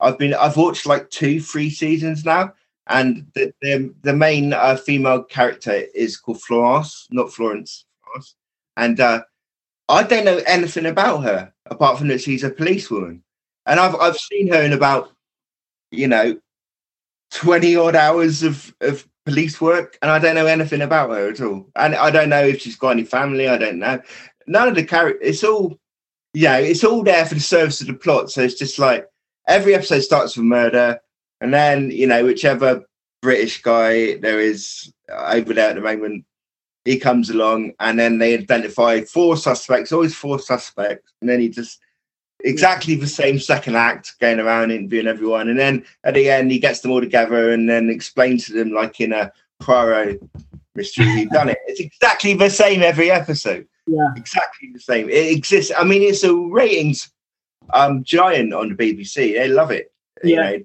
[0.00, 2.52] I've been I've watched like two, three seasons now,
[2.88, 8.34] and the the, the main uh, female character is called Florence, not Florence, Florence.
[8.76, 9.22] and uh,
[9.88, 13.22] I don't know anything about her apart from that she's a policewoman,
[13.66, 15.12] and I've I've seen her in about
[15.90, 16.38] you know
[17.30, 21.40] twenty odd hours of of police work, and I don't know anything about her at
[21.40, 23.48] all, and I don't know if she's got any family.
[23.48, 24.00] I don't know.
[24.46, 25.22] None of the character.
[25.22, 25.78] It's all
[26.34, 28.30] yeah, it's all there for the service of the plot.
[28.30, 29.06] So it's just like
[29.48, 31.00] every episode starts with murder,
[31.40, 32.84] and then you know whichever
[33.20, 36.24] British guy there is over there at the moment,
[36.84, 41.48] he comes along, and then they identify four suspects, always four suspects, and then he
[41.48, 41.80] just
[42.44, 46.58] exactly the same second act going around interviewing everyone and then at the end he
[46.58, 50.20] gets them all together and then explains to them like in a Poirot
[50.74, 54.12] mystery he's done it it's exactly the same every episode yeah.
[54.16, 55.08] Exactly the same.
[55.08, 55.72] It exists.
[55.76, 57.10] I mean it's a ratings
[57.72, 59.92] um giant on the bbc they love it.
[60.22, 60.50] Yeah.
[60.50, 60.64] you know,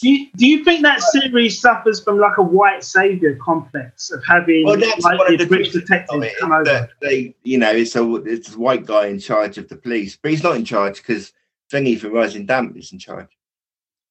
[0.00, 4.24] do you, do you think that series suffers from like a white savior complex of
[4.24, 6.88] having well, that's like the, the British detectives come over?
[7.00, 10.30] They, you know, it's a it's a white guy in charge of the police, but
[10.30, 11.32] he's not in charge because
[11.72, 13.28] Thingy from Rising Damp is in charge,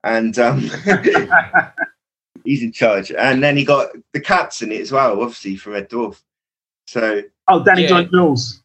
[0.04, 0.62] and um,
[2.46, 3.12] he's in charge.
[3.12, 6.22] And then he got the cats in it as well, obviously from Red Dwarf.
[6.86, 7.88] So oh, Danny yeah.
[7.90, 8.64] John Jules.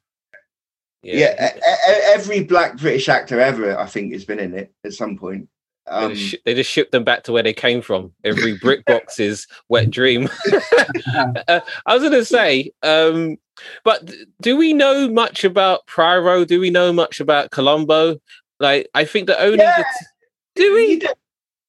[1.02, 4.72] Yeah, yeah a, a, every black British actor ever, I think, has been in it
[4.84, 5.48] at some point.
[5.88, 8.12] Um, they, just sh- they, just shipped them back to where they came from.
[8.24, 10.28] Every brick box is wet dream.
[10.52, 10.60] uh,
[11.86, 13.36] I was going to say, um,
[13.84, 16.48] but do we know much about Poirot?
[16.48, 18.18] Do we know much about Columbo?
[18.60, 19.78] Like, I think the only yeah.
[19.78, 20.06] the t-
[20.54, 21.02] do we?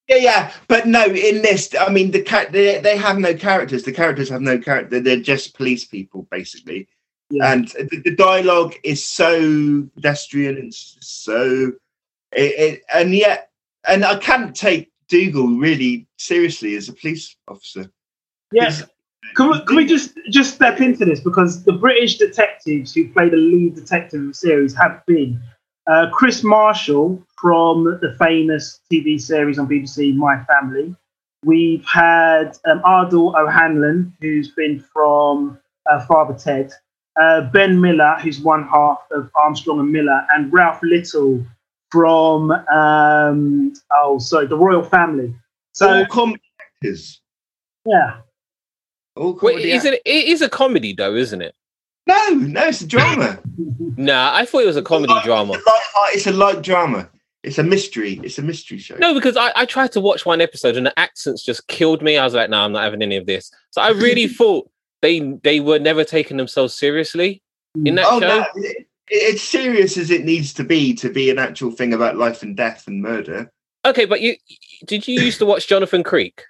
[0.08, 1.06] Yeah, yeah, but no.
[1.06, 3.84] In this, I mean, the cat they, they have no characters.
[3.84, 5.00] The characters have no character.
[5.00, 6.88] They're just police people, basically.
[7.30, 7.52] Yeah.
[7.52, 11.72] And the, the, dialogue is so pedestrian and so,
[12.32, 13.50] it, it, and yet
[13.88, 17.90] and I can't take Dougal really seriously as a police officer.
[18.52, 18.82] Yes.
[19.36, 23.28] Can we, can we just just step into this because the British detectives who play
[23.28, 25.40] the lead detective in the series have been
[25.86, 30.94] uh, Kris Marshall from the famous TV series on BBC My Family.
[31.44, 35.58] We've had um, Ardal O'Hanlon, who's been from
[35.90, 36.72] uh, Father Ted.
[37.20, 41.44] Uh, ben Miller, who's one half of Armstrong and Miller, and Ralph Little,
[41.90, 45.34] from um, oh sorry the Royle family.
[45.72, 47.20] So all comedy actors.
[47.86, 48.16] Yeah.
[49.16, 50.02] All Wait, is it?
[50.04, 51.54] It is a comedy though, isn't it?
[52.06, 53.38] No, no, it's a drama.
[53.96, 55.54] nah, I thought it was a comedy it's drama.
[55.54, 57.08] It's a, light, it's a light drama.
[57.44, 58.20] It's a mystery.
[58.22, 58.96] It's a mystery show.
[58.96, 62.16] No, because I, I tried to watch one episode and the accents just killed me.
[62.16, 63.52] I was like, no, nah, I'm not having any of this.
[63.70, 64.68] So I really thought
[65.04, 67.42] they they were never taking themselves seriously
[67.84, 68.26] in that oh, show.
[68.26, 68.46] No,
[69.08, 72.56] it's serious as it needs to be to be an actual thing about life and
[72.56, 73.52] death and murder.
[73.84, 74.36] Okay, but you
[74.86, 76.42] did you used to watch Jonathan Creek?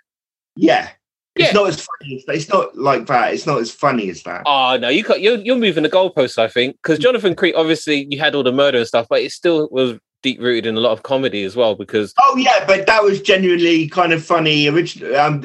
[0.54, 0.90] Yeah.
[1.36, 3.34] It's not as funny as It's not like that.
[3.34, 4.42] It's not as funny as that.
[4.46, 6.38] Oh no, you got you're you're moving the goalposts.
[6.38, 9.32] I think because Jonathan Creek, obviously, you had all the murder and stuff, but it
[9.32, 11.74] still was deep rooted in a lot of comedy as well.
[11.74, 14.68] Because oh yeah, but that was genuinely kind of funny.
[14.68, 15.44] Originally, um,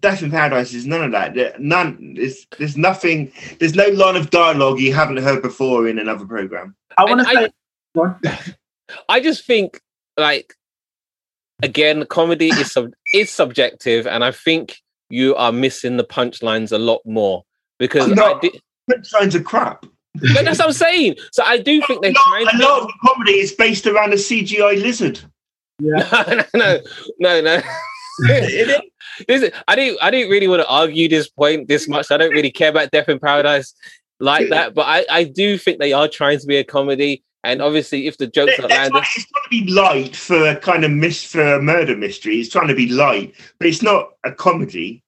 [0.00, 1.60] Death in Paradise is none of that.
[1.60, 2.14] None.
[2.14, 3.32] There's, there's nothing.
[3.60, 6.74] There's no line of dialogue you haven't heard before in another program.
[6.98, 7.50] I want to
[7.96, 8.54] say.
[9.08, 9.80] I just think,
[10.16, 10.54] like,
[11.62, 16.78] again, comedy is sub- is subjective, and I think you are missing the punchlines a
[16.78, 17.44] lot more
[17.78, 19.86] because not, di- punchlines are crap.
[20.16, 21.16] No, that's what I'm saying.
[21.32, 22.46] So I do think they're a trying.
[22.48, 25.20] A lot of the comedy is based around a CGI lizard.
[25.78, 26.44] Yeah.
[26.54, 26.80] no,
[27.18, 27.62] no, no, no.
[29.28, 32.10] this, I didn't I didn't really want to argue this point this much.
[32.10, 33.74] I don't really care about Death in Paradise
[34.20, 37.22] like that, but I, I do think they are trying to be a comedy.
[37.44, 40.84] And obviously, if the jokes are landed, it's trying to be light for a kind
[40.84, 42.36] of miss for a murder mystery.
[42.36, 45.02] It's trying to be light, but it's not a comedy.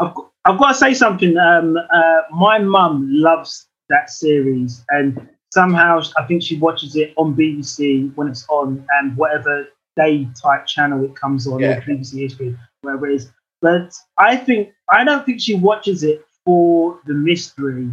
[0.00, 0.12] I've,
[0.44, 1.36] I've got to say something.
[1.38, 7.36] Um, uh, my mum loves that series, and somehow I think she watches it on
[7.36, 11.78] BBC when it's on and whatever day type channel it comes on, Yeah.
[11.78, 13.30] or BBC History, wherever it is.
[13.62, 17.90] But I think I don't think she watches it for the mystery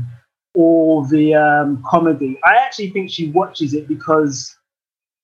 [0.53, 2.39] or the um, comedy.
[2.45, 4.55] I actually think she watches it because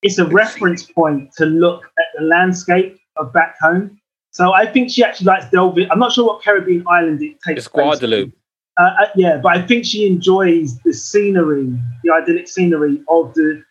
[0.02, 4.00] it's a reference point to look at the landscape of back home.
[4.32, 5.88] So I think she actually likes delving.
[5.92, 7.66] I'm not sure what Caribbean island it takes.
[7.66, 8.00] It's place.
[8.00, 8.34] Guadeloupe.
[8.80, 11.68] Uh, uh, yeah, but I think she enjoys the scenery,
[12.04, 13.62] the idyllic scenery of the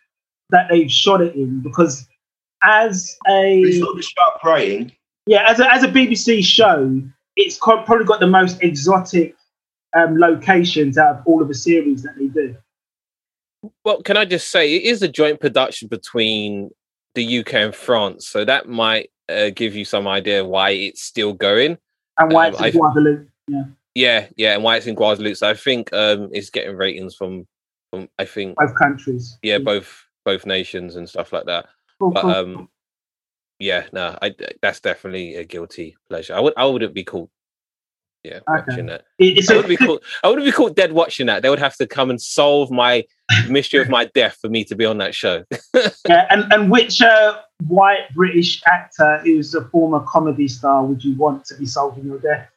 [0.50, 2.06] that they've shot it in because
[2.62, 4.92] as a It's not the sharp writing.
[5.28, 7.00] Yeah as a, as a BBC show,
[7.36, 9.34] it's probably got the most exotic
[9.96, 12.56] um, locations out of all of the series that they do.
[13.84, 16.70] Well, can I just say it is a joint production between
[17.14, 21.32] the UK and France, so that might uh, give you some idea why it's still
[21.32, 21.76] going.
[22.18, 23.28] And why Um, it's in I- Guadeloupe.
[23.48, 23.64] Yeah,
[23.94, 25.36] Yeah, yeah, and why it's in Guadeloupe.
[25.36, 27.46] So I think um, it's getting ratings from,
[27.90, 29.38] from I think both countries.
[29.42, 31.66] yeah, both both nations and stuff like that.
[31.98, 32.30] Cool, But cool.
[32.30, 32.68] um,
[33.58, 36.34] yeah, no, I that's definitely a guilty pleasure.
[36.34, 37.30] I would I wouldn't be caught.
[38.24, 38.64] Yeah, Okay.
[38.68, 39.04] watching that.
[39.18, 40.02] It- it's I a, would be caught.
[40.24, 41.42] I wouldn't be caught dead watching that.
[41.42, 43.04] They would have to come and solve my
[43.48, 45.44] mystery of my death for me to be on that show.
[46.08, 51.14] yeah, and and which uh, white British actor who's a former comedy star would you
[51.16, 52.48] want to be solving your death?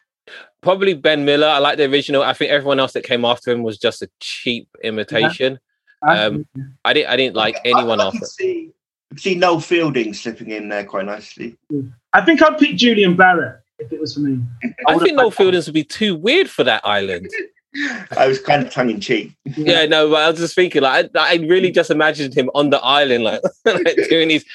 [0.62, 1.48] Probably Ben Miller.
[1.48, 2.22] I like the original.
[2.24, 5.60] I think everyone else that came after him was just a cheap imitation.
[6.08, 6.48] Um,
[6.84, 7.10] I didn't.
[7.10, 8.20] I didn't like anyone I, I after.
[8.20, 8.72] could see,
[9.18, 11.58] see Noel Fielding slipping in there quite nicely.
[12.14, 14.40] I think I'd pick Julian Barratt if it was for me.
[14.88, 17.30] I would've think Noel Fielding would be too weird for that island.
[18.18, 19.34] I was kind of tongue in cheek.
[19.46, 22.70] Yeah, no, but I was just thinking, like, I, I really just imagined him on
[22.70, 24.46] the island, like, like doing his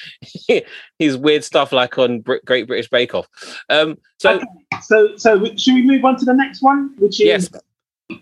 [0.99, 3.27] his weird stuff, like on Brit- Great British Bake Off.
[3.69, 4.39] Um, so
[4.83, 7.49] So, so should we move on to the next one, which is yes,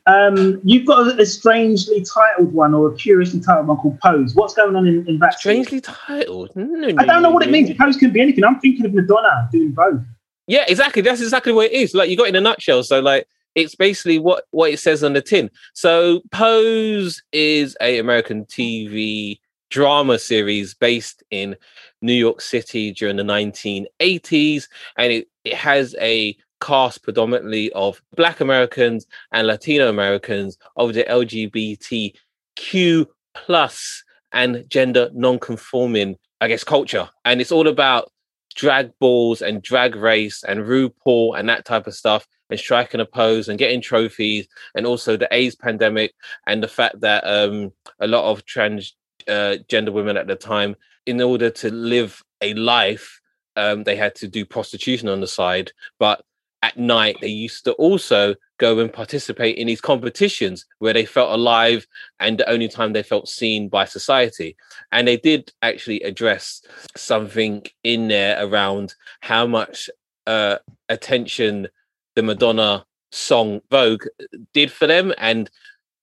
[0.07, 4.33] um, you've got a, a strangely titled one or a curiously titled one called Pose.
[4.33, 5.39] What's going on in, in that?
[5.39, 6.51] strangely titled.
[6.55, 7.69] No, I don't know what it means.
[7.69, 7.75] no.
[7.75, 8.43] Pose can be anything.
[8.43, 10.01] I'm thinking of Madonna doing both.
[10.47, 11.01] Yeah, exactly.
[11.01, 11.93] That's exactly what it is.
[11.93, 12.83] Like you got in a nutshell.
[12.83, 15.49] So like it's basically what what it says on the tin.
[15.73, 21.55] So Pose is a American TV drama series based in
[22.01, 24.67] New York City during the 1980s,
[24.97, 31.03] and it, it has a cast predominantly of Black Americans and Latino Americans of the
[31.03, 38.11] LGBTQ plus and gender non-conforming, I guess, culture, and it's all about
[38.55, 43.05] drag balls and drag race and RuPaul and that type of stuff and striking a
[43.05, 46.13] pose and getting trophies and also the AIDS pandemic
[46.47, 48.95] and the fact that um, a lot of trans
[49.27, 53.19] uh, women at the time, in order to live a life,
[53.55, 55.71] um, they had to do prostitution on the side.
[55.99, 56.23] But
[56.65, 61.31] at night, they used to also go and participate in these competitions where they felt
[61.31, 61.85] alive
[62.19, 64.57] and the only time they felt seen by society.
[64.91, 66.63] And they did actually address
[66.97, 69.91] something in there around how much
[70.25, 70.57] uh,
[70.89, 71.67] attention
[72.15, 74.05] the Madonna song Vogue
[74.51, 75.51] did for them and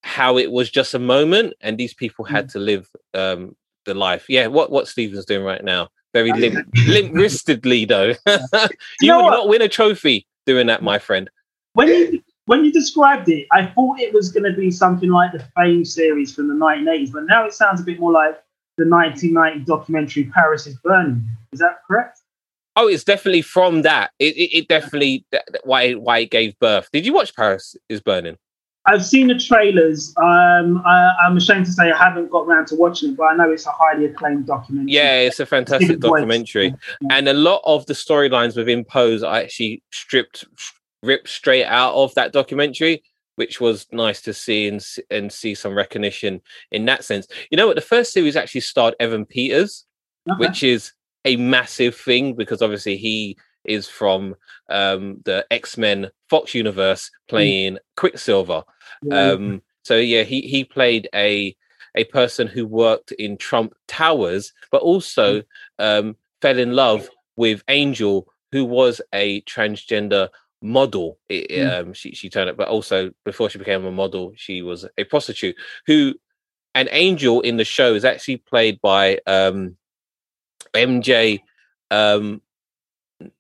[0.05, 4.27] how it was just a moment and these people had to live um, the life.
[4.29, 5.89] Yeah, what what Stephen's doing right now.
[6.13, 8.15] Very limp limp wristedly though.
[9.01, 9.31] you know would what?
[9.31, 11.31] not win a trophy doing that, my friend.
[11.75, 15.33] When you when you described it, I thought it was going to be something like
[15.33, 18.43] the Fame series from the 1980s, but now it sounds a bit more like
[18.79, 21.25] the 1990 documentary Paris is Burning.
[21.53, 22.21] Is that correct?
[22.75, 24.11] Oh, it's definitely from that.
[24.19, 25.25] It it, it definitely
[25.65, 26.89] why why it gave birth.
[26.93, 28.37] Did you watch Paris is Burning?
[28.87, 30.13] I've seen the trailers.
[30.17, 33.37] Um, I, I'm ashamed to say I haven't got around to watching it, but I
[33.37, 34.93] know it's a highly acclaimed documentary.
[34.93, 36.11] Yeah, it's a fantastic Boyd.
[36.11, 36.75] documentary.
[37.01, 37.09] Yeah.
[37.17, 40.45] and a lot of the storylines within Pose are actually stripped,
[41.03, 43.05] ripped straight out of that documentary,
[43.37, 46.41] which was nice to see and and see some recognition
[46.73, 47.29] in that sense.
[47.51, 47.77] You know what?
[47.77, 49.85] The first series actually starred Evan Peters,
[50.29, 50.39] Okay.
[50.39, 50.93] which is
[51.25, 54.35] a massive thing because obviously he is from
[54.71, 58.65] um, the X Men Fox universe playing Quicksilver.
[59.03, 59.33] Yeah.
[59.33, 61.55] Um, so yeah, he he played a
[61.95, 65.43] a person who worked in Trump Towers, but also
[65.79, 70.31] um, fell in love with Angel, who was a transgender
[70.63, 71.19] model.
[71.29, 71.81] It, Mm.
[71.81, 75.05] um, she she turned up, but also before she became a model, she was a
[75.05, 75.57] prostitute.
[75.87, 76.15] Who
[76.75, 79.77] an Angel in the show is actually played by um,
[80.73, 81.41] MJ.
[81.91, 82.41] Um,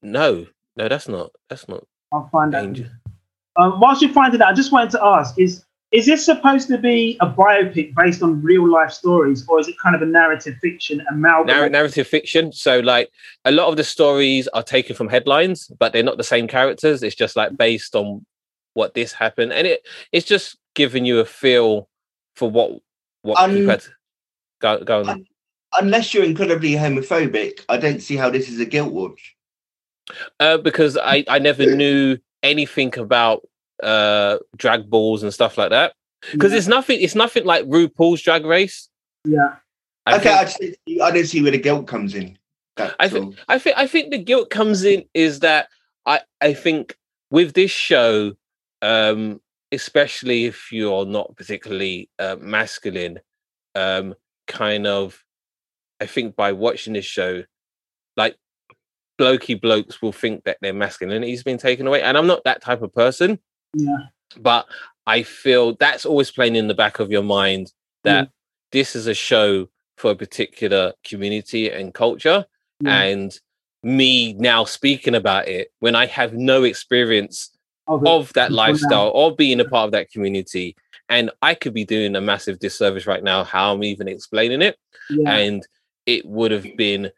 [0.02, 1.30] no, no, that's not.
[1.48, 2.78] That's not I'll find out.
[3.56, 6.78] Um, whilst you're finding out, I just wanted to ask: is is this supposed to
[6.78, 10.56] be a biopic based on real life stories, or is it kind of a narrative
[10.62, 11.08] fiction Narr-
[11.42, 11.72] amalgam?
[11.72, 12.50] narrative fiction.
[12.52, 13.10] So, like,
[13.44, 17.02] a lot of the stories are taken from headlines, but they're not the same characters.
[17.02, 18.24] It's just like based on
[18.74, 21.88] what this happened, and it it's just giving you a feel
[22.36, 22.80] for what
[23.20, 23.84] what Um, you had.
[24.60, 25.08] Go, go on.
[25.10, 25.24] I-
[25.80, 29.34] Unless you're incredibly homophobic, I don't see how this is a guilt watch.
[30.40, 33.46] Uh, because I, I never knew anything about
[33.82, 35.94] uh drag balls and stuff like that.
[36.32, 37.00] Because yeah, it's nothing.
[37.00, 38.88] It's nothing like RuPaul's Drag Race.
[39.24, 39.56] yeah,
[40.06, 42.38] I okay, think- I, just, I don't see where the guilt comes in.
[42.76, 43.36] I think.
[43.48, 45.68] I think I think the guilt comes in is that
[46.06, 46.96] I I think
[47.30, 48.32] with this show,
[48.82, 49.40] um,
[49.72, 53.20] especially if you're not particularly uh, masculine,
[53.74, 54.14] um,
[54.46, 55.22] kind of,
[56.00, 57.44] I think by watching this show,
[58.16, 58.36] like
[59.18, 62.82] blokey blokes will think that their masculinity's been taken away, and I'm not that type
[62.82, 63.38] of person,
[63.74, 64.06] yeah,
[64.38, 64.66] but
[65.06, 67.72] I feel that's always playing in the back of your mind
[68.04, 68.30] that
[68.72, 72.46] this is a show for a particular community and culture.
[72.80, 73.02] Yeah.
[73.02, 73.38] and
[73.84, 77.50] me now speaking about it when I have no experience
[77.86, 80.74] Of of that lifestyle or being a part of that community.
[81.08, 84.76] And I could be doing a massive disservice right now, how I'm even explaining it.
[85.10, 85.66] yeah, And
[86.06, 87.10] it would have been,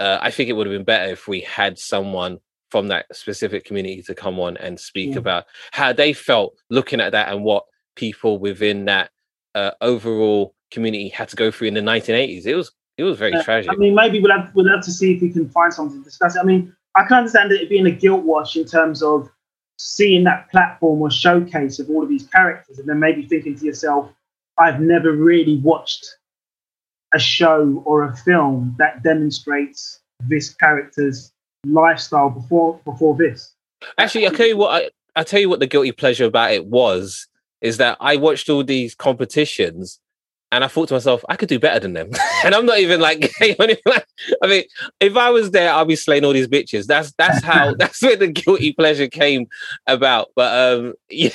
[0.00, 2.38] uh, I think it would have been better if we had someone
[2.70, 5.18] from that specific community to come on and speak Yeah.
[5.18, 7.64] about how they felt looking at that and what
[7.96, 9.10] people within that
[9.54, 12.46] uh, overall community had to go through in the 1980s.
[12.46, 13.70] It was it was very Yeah, tragic.
[13.72, 16.04] I mean, maybe we'll have, we'll have to see if we can find something to
[16.04, 16.36] discuss.
[16.36, 19.28] I mean, I can understand it being a guilt wash in terms of
[19.78, 23.64] seeing that platform or showcase of all of these characters, and then maybe thinking to
[23.64, 24.10] yourself,
[24.58, 26.06] I've never really watched
[27.14, 31.32] a show or a film that demonstrates this character's
[31.64, 33.54] lifestyle before before this.
[33.98, 34.82] Actually, I tell you what.
[34.84, 37.26] I I tell you what the guilty pleasure about it was
[37.60, 40.00] is that I watched all these competitions,
[40.52, 42.10] and I thought to myself, I could do better than them.
[42.44, 43.82] and I'm not even like gay or anything.
[43.86, 44.06] Like,
[44.42, 44.64] I mean,
[45.00, 46.86] if I was there, I'd be slaying all these bitches.
[46.86, 49.46] That's that's how that's where the guilty pleasure came
[49.86, 50.28] about.
[50.34, 51.30] But um, yeah,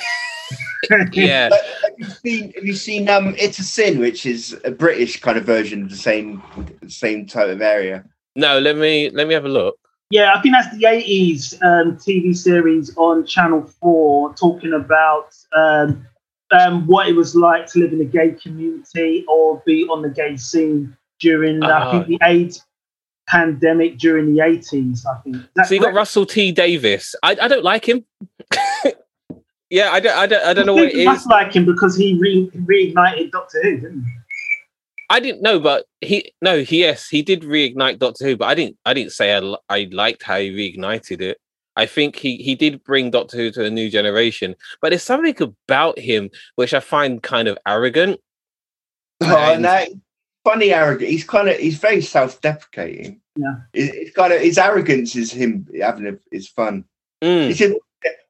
[1.12, 1.50] yeah.
[1.98, 2.52] Like, have you seen?
[2.52, 3.08] Have you seen?
[3.08, 6.42] Um, it's a sin, which is a British kind of version of the same
[6.88, 8.04] same type of area.
[8.34, 9.78] No, let me let me have a look.
[10.10, 16.06] Yeah, I think that's the 80s um, TV series on Channel 4 talking about um,
[16.52, 20.08] um, what it was like to live in a gay community or be on the
[20.08, 22.64] gay scene during, uh, I think, the AIDS
[23.26, 25.36] pandemic during the 80s, I think.
[25.56, 27.16] That's So you got Russell T Davies.
[27.24, 28.04] I, I don't like him.
[29.76, 31.94] yeah, I don't I don't I don't know what it You must like him because
[31.96, 34.10] he re- reignited Doctor Who, didn't he?
[35.10, 38.54] I didn't know, but he no, he yes, he did reignite Doctor Who, but I
[38.54, 41.36] didn't I didn't say I, I liked how he reignited it.
[41.76, 45.36] I think he he did bring Doctor Who to a new generation, but there's something
[45.42, 48.18] about him which I find kind of arrogant.
[49.20, 49.84] Oh, And- no,
[50.42, 51.10] funny arrogant.
[51.10, 53.20] He's kind of he's very self-deprecating.
[53.36, 53.56] Yeah.
[53.74, 56.84] It- it's kind of his arrogance is him having a, is fun.
[57.22, 57.76] Mm, It's in,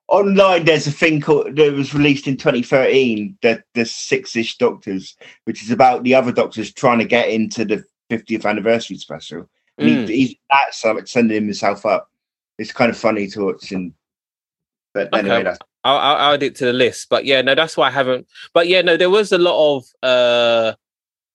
[0.09, 0.65] online.
[0.65, 3.39] There's a thing called that was released in 2013.
[3.43, 7.85] That the Six-ish Doctors, which is about the other Doctors trying to get into the
[8.11, 9.49] 50th anniversary special.
[9.79, 10.09] And mm.
[10.09, 12.11] he, he's that's like sending himself up.
[12.59, 13.73] It's kind of funny to watch.
[13.73, 13.93] And
[14.95, 15.19] but Okay.
[15.19, 17.09] anyway, that's I'll, I'll add it to the list.
[17.09, 18.27] But yeah, no, that's why I haven't.
[18.53, 20.75] But yeah, no, there was a lot of uh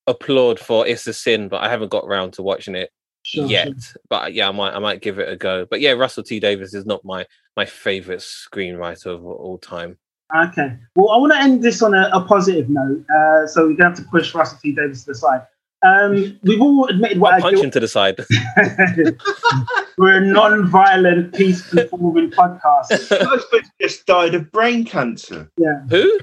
[0.07, 2.91] applaud for It's a Sin, but I haven't got round to watching it
[3.32, 3.67] Sure, yet.
[3.67, 4.01] sure.
[4.09, 5.65] But yeah, I might I might give it a go.
[5.65, 7.25] But yeah, Russell T Davies is not my
[7.57, 9.97] my favorite screenwriter of all time.
[10.36, 10.77] Okay.
[10.95, 13.03] Well, I want to end this on a, a positive note.
[13.09, 15.41] Uh, so we're going to have to push Russell T Davies to the side.
[15.84, 18.17] Um, we've all admitted what I'll punch guilt- him to the side.
[19.97, 23.09] We're a non-violent, peace-conforming podcast.
[23.27, 25.49] husband just died of brain cancer.
[25.57, 25.82] Yeah.
[25.89, 26.19] Who?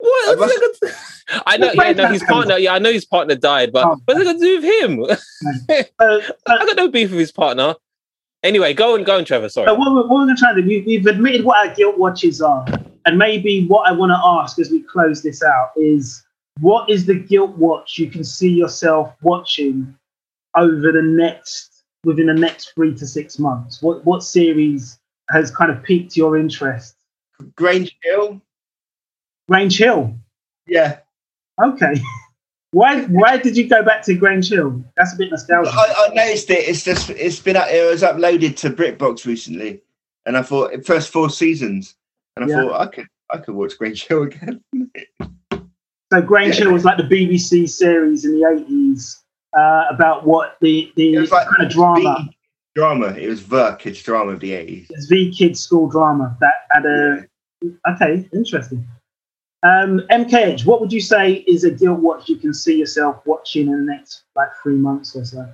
[0.00, 0.34] Huh?
[0.34, 0.36] What?
[0.36, 1.72] I What's that got to- I know.
[1.74, 2.56] Yeah, no, his partner.
[2.58, 3.96] Yeah, I know his partner died, but Oh.
[4.06, 5.84] what's it got to do with him?
[6.00, 7.74] Uh, I got no beef with his partner.
[8.42, 9.48] Anyway, go and go on, Trevor.
[9.48, 9.66] Sorry.
[9.66, 11.74] So what we're, what we're going to try to do, we, we've admitted what our
[11.74, 12.64] guilt watches are.
[13.04, 16.22] And maybe what I want to ask as we close this out is
[16.60, 19.94] what is the guilt watch you can see yourself watching
[20.56, 23.82] over the next, within the next three to six months?
[23.82, 24.98] What, what series
[25.30, 26.94] has kind of piqued your interest?
[27.56, 28.40] Grange Hill.
[29.48, 30.14] Grange Hill.
[30.66, 30.98] Yeah,
[31.62, 31.94] Okay.
[32.72, 34.84] Why, why did you go back to Grange Hill?
[34.98, 35.72] That's a bit nostalgic.
[35.72, 36.68] I, I noticed it.
[36.68, 39.80] It's just it's been it was uploaded to BritBox recently,
[40.26, 41.94] and I thought first four seasons,
[42.36, 42.56] and I Yeah.
[42.68, 44.60] thought I could I could watch Grange Hill again.
[46.12, 46.64] So Grange Yeah.
[46.64, 49.22] Hill was like the BBC series in the 80s
[49.58, 52.02] uh, about what the, the It was like kind of drama.
[52.28, 52.34] The
[52.74, 53.06] drama.
[53.18, 54.88] It was the kids drama of the eighties.
[54.90, 57.26] It's V Kids school drama that had a
[57.94, 58.86] okay, interesting.
[59.62, 63.66] Um, MKH, what would you say is a guilt watch you can see yourself watching
[63.68, 65.48] in the next like three months or so?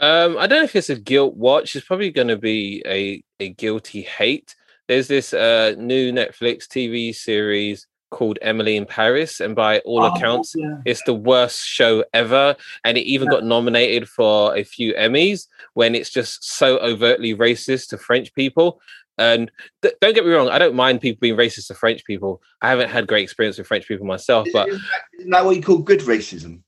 [0.00, 1.76] Um, I don't know if it's a guilt watch.
[1.76, 4.54] It's probably going to be a a guilty hate.
[4.88, 10.06] There's this uh new Netflix TV series called Emily in Paris, and by all Oh,
[10.06, 10.78] accounts, yeah.
[10.86, 12.56] it's the worst show ever.
[12.82, 13.32] And it even Yeah.
[13.36, 18.80] got nominated for a few Emmys when it's just so overtly racist to French people.
[19.20, 19.50] And
[19.82, 22.42] th- don't get me wrong, I don't mind people being racist to French people.
[22.62, 25.56] I haven't had great experience with French people myself, but isn't, that, isn't that what
[25.56, 26.62] you call good racism?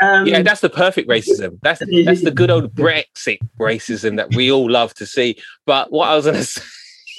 [0.00, 1.58] Um, yeah, that's the perfect racism.
[1.62, 5.36] That's that's the good old Brexit racism that we all love to see.
[5.66, 6.62] But what I was going to say,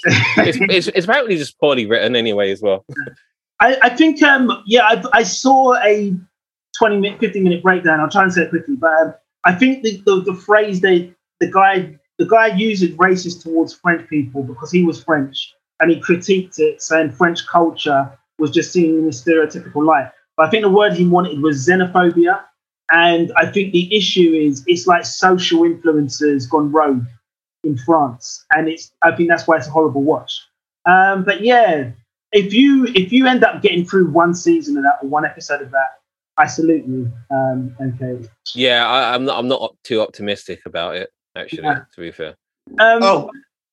[0.06, 2.86] it's, it's, it's apparently just poorly written anyway as well.
[3.60, 6.16] I, I think, um, yeah, I, I saw a
[6.78, 8.00] 20 minute, 15 minute breakdown.
[8.00, 9.14] I'll try and say it quickly, but um,
[9.44, 13.74] I think the, the, the phrase they, the guy, the guy used it racist towards
[13.74, 18.72] French people because he was French and he critiqued it, saying French culture was just
[18.72, 20.12] seen in a stereotypical light.
[20.38, 22.44] But I think the word he wanted was xenophobia.
[22.92, 27.06] And I think the issue is it's like social influencers gone rogue
[27.64, 28.46] in France.
[28.52, 30.40] And it's I think that's why it's a horrible watch.
[30.86, 31.90] Um, but yeah,
[32.34, 35.64] if you if you end up getting through one season of that or one episode
[35.64, 36.02] of that,
[36.38, 37.12] I salute you.
[37.32, 38.30] Um, okay.
[38.54, 39.40] Yeah, I, I'm not.
[39.40, 41.10] I'm not too optimistic about it.
[41.36, 41.80] Actually, Yeah.
[41.94, 42.36] to be fair.
[42.80, 43.30] Um, Oh,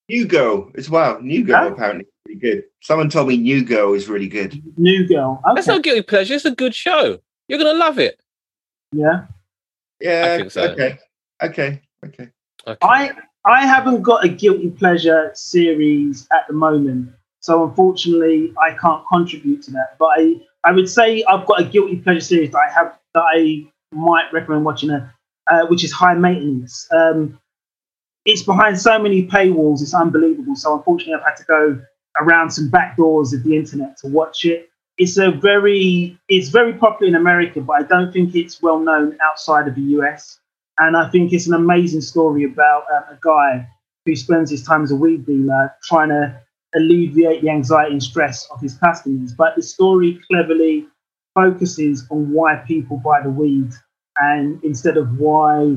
[0.08, 1.20] New Girl as well.
[1.20, 1.72] New Girl Huh?
[1.74, 2.64] apparently is really good.
[2.80, 4.60] Someone told me New Girl is really good.
[4.78, 5.40] New Girl.
[5.44, 5.54] Okay.
[5.54, 6.34] That's not guilty pleasure.
[6.34, 7.18] It's a good show.
[7.48, 8.20] You're gonna love it.
[8.92, 9.26] yeah.
[10.00, 10.36] Yeah.
[10.38, 10.62] think so.
[10.70, 10.98] Okay.
[11.42, 11.82] Okay.
[12.06, 12.28] Okay.
[12.66, 12.78] Okay.
[12.82, 13.12] I
[13.44, 19.62] I haven't got a guilty pleasure series at the moment, so unfortunately I can't contribute
[19.62, 19.96] to that.
[19.98, 23.24] But I I would say I've got a guilty pleasure series that I have that
[23.26, 25.12] I might recommend watching, a,
[25.50, 26.86] uh, which is High Maintenance.
[26.92, 27.38] Um,
[28.28, 30.54] it's behind so many paywalls, it's unbelievable.
[30.54, 31.80] So unfortunately, I've had to go
[32.20, 34.68] around some back doors of the internet to watch it.
[34.98, 39.16] It's a very it's very popular in America, but I don't think it's well known
[39.22, 40.38] outside of the US
[40.78, 43.66] and I think it's an amazing story about um, a guy
[44.04, 46.40] who spends his time as a weed dealer trying to
[46.74, 49.32] alleviate the anxiety and stress of his customers.
[49.32, 50.86] But the story cleverly
[51.34, 53.70] focuses on why people buy the weed
[54.16, 55.76] and instead of why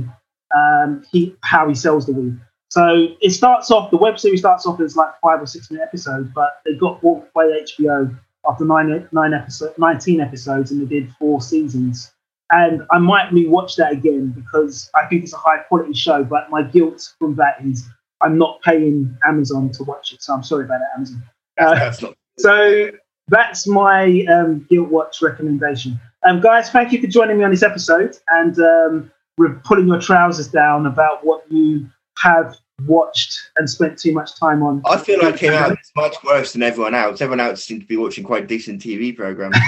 [0.55, 2.37] um, he how he sells the weed.
[2.69, 3.91] So it starts off.
[3.91, 7.01] The web series starts off as like five or six minute episodes, but they got
[7.01, 12.11] bought by HBO after nine nine episode nineteen episodes, and they did four seasons
[12.51, 16.23] and I might rewatch that again because I think it's a high quality show.
[16.23, 17.87] But my guilt from that is
[18.21, 21.23] I'm not paying Amazon to watch it, so I'm sorry about that, Amazon.
[21.57, 22.15] Uh, That's not.
[22.37, 22.91] so
[23.27, 25.99] that's my um, guilt watch recommendation.
[26.23, 29.99] Um, guys, thank you for joining me on this episode and um, we're pulling your
[29.99, 31.89] trousers down about what you
[32.19, 34.83] have watched and spent too much time on.
[34.85, 37.21] I feel like came out much worse than everyone else.
[37.21, 39.57] Everyone else seemed to be watching quite decent TV programs.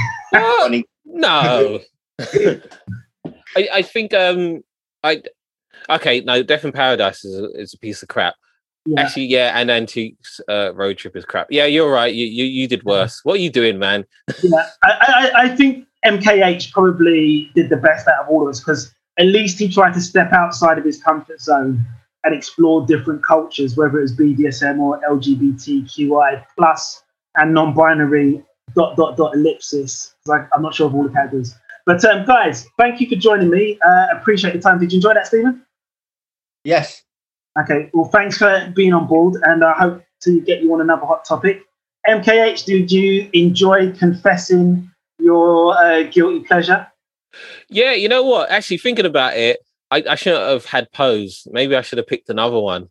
[1.05, 1.79] No.
[2.19, 4.63] I, I think um
[5.03, 5.21] I
[5.87, 8.33] okay no Death in Paradise is a, is a piece of crap.
[8.85, 9.01] Yeah.
[9.01, 11.47] Actually, yeah, and Antiques uh, Road Trip is crap.
[11.51, 12.13] Yeah, you're right.
[12.13, 13.19] You you, you did worse.
[13.23, 14.05] What are you doing, man?
[14.41, 18.59] yeah, I, I, I think MKH probably did the best out of all of us
[18.59, 21.85] because at least he tried to step outside of his comfort zone
[22.23, 27.03] and explore different cultures, whether it was BDSM or LGBTQI plus
[27.35, 28.43] and non-binary
[28.75, 30.15] dot dot dot ellipsis.
[30.25, 31.55] Like I'm not sure of all the categories.
[31.85, 33.77] But um, guys, thank you for joining me.
[33.85, 34.79] Uh, appreciate the time.
[34.79, 35.65] Did you enjoy that, Stephen?
[36.63, 37.03] Yes.
[37.59, 37.89] Okay.
[37.93, 41.25] Well, thanks for being on board, and I hope to get you on another hot
[41.25, 41.61] topic.
[42.07, 44.89] MKH, did you enjoy confessing
[45.19, 46.87] your uh, guilty pleasure?
[47.69, 48.49] Yeah, you know what?
[48.49, 49.59] Actually, thinking about it,
[49.91, 51.47] I, I shouldn't have had Pose.
[51.51, 52.89] Maybe I should have picked another one.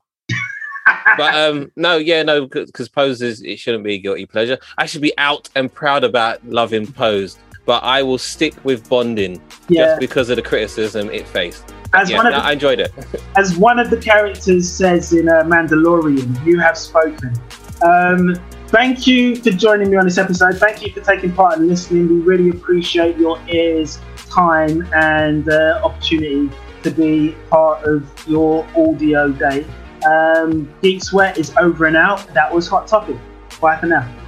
[1.16, 4.58] But um, no, yeah, no, because Pose is it shouldn't be a guilty pleasure.
[4.78, 9.40] I should be out and proud about loving Pose, but I will stick with bonding
[9.68, 9.86] yeah.
[9.86, 11.72] just because of the criticism it faced.
[11.94, 12.92] As Yeah, one of no, the, I enjoyed it.
[13.36, 17.34] as one of the characters says in uh, Mandalorian, you have spoken.
[17.82, 18.36] Um,
[18.68, 20.58] thank you for joining me on this episode.
[20.58, 22.08] Thank you for taking part and listening.
[22.08, 23.98] We really appreciate your ears,
[24.32, 26.50] time, and uh, opportunity
[26.82, 29.64] to be part of your audio day.
[30.04, 32.26] Um, Geek Sweat is over and out.
[32.34, 33.16] That was Hot Topic.
[33.60, 34.21] Bye for now.